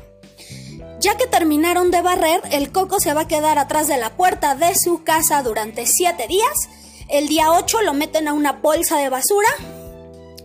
Ya 1.01 1.19
que 1.19 1.27
terminaron 1.27 1.91
de 1.91 2.01
barrer, 2.01 2.41
el 2.51 2.73
coco 2.73 2.99
se 2.99 3.13
va 3.13 3.21
a 3.23 3.29
quedar 3.29 3.59
atrás 3.59 3.89
de 3.89 3.99
la 3.99 4.17
puerta 4.17 4.55
de 4.55 4.75
su 4.75 5.05
casa 5.05 5.43
durante 5.43 5.87
7 5.87 6.27
días. 6.27 6.71
El 7.11 7.29
día 7.29 7.53
8 7.53 7.83
lo 7.83 7.93
meten 7.93 8.27
a 8.27 8.33
una 8.33 8.53
bolsa 8.53 8.97
de 8.97 9.11
basura 9.11 9.51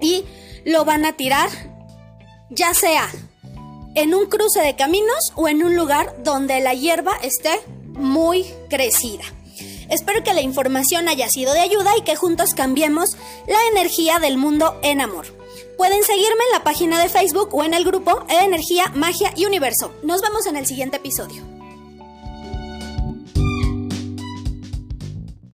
y 0.01 0.25
lo 0.65 0.84
van 0.84 1.06
a 1.06 1.13
tirar, 1.13 1.49
ya 2.49 2.73
sea 2.73 3.10
en 3.95 4.13
un 4.13 4.25
cruce 4.25 4.60
de 4.60 4.75
caminos 4.75 5.32
o 5.36 5.47
en 5.47 5.63
un 5.63 5.77
lugar 5.77 6.13
donde 6.25 6.60
la 6.60 6.73
hierba 6.73 7.13
esté 7.21 7.58
muy 7.93 8.45
crecida. 8.69 9.23
Espero 9.89 10.25
que 10.25 10.34
la 10.34 10.41
información 10.41 11.08
haya 11.08 11.29
sido 11.29 11.53
de 11.53 11.62
ayuda 11.62 11.91
y 11.97 12.01
que 12.01 12.17
juntos 12.17 12.53
cambiemos 12.53 13.15
la 13.47 13.60
energía 13.71 14.19
del 14.19 14.38
mundo 14.38 14.77
en 14.84 14.99
amor. 14.99 15.42
Pueden 15.77 16.03
seguirme 16.03 16.43
en 16.45 16.51
la 16.53 16.63
página 16.63 16.99
de 16.99 17.09
Facebook 17.09 17.49
o 17.53 17.63
en 17.63 17.73
el 17.73 17.83
grupo 17.83 18.23
Energía, 18.29 18.91
Magia 18.95 19.33
y 19.36 19.45
Universo. 19.45 19.91
Nos 20.03 20.21
vemos 20.21 20.45
en 20.45 20.57
el 20.57 20.65
siguiente 20.65 20.97
episodio. 20.97 21.43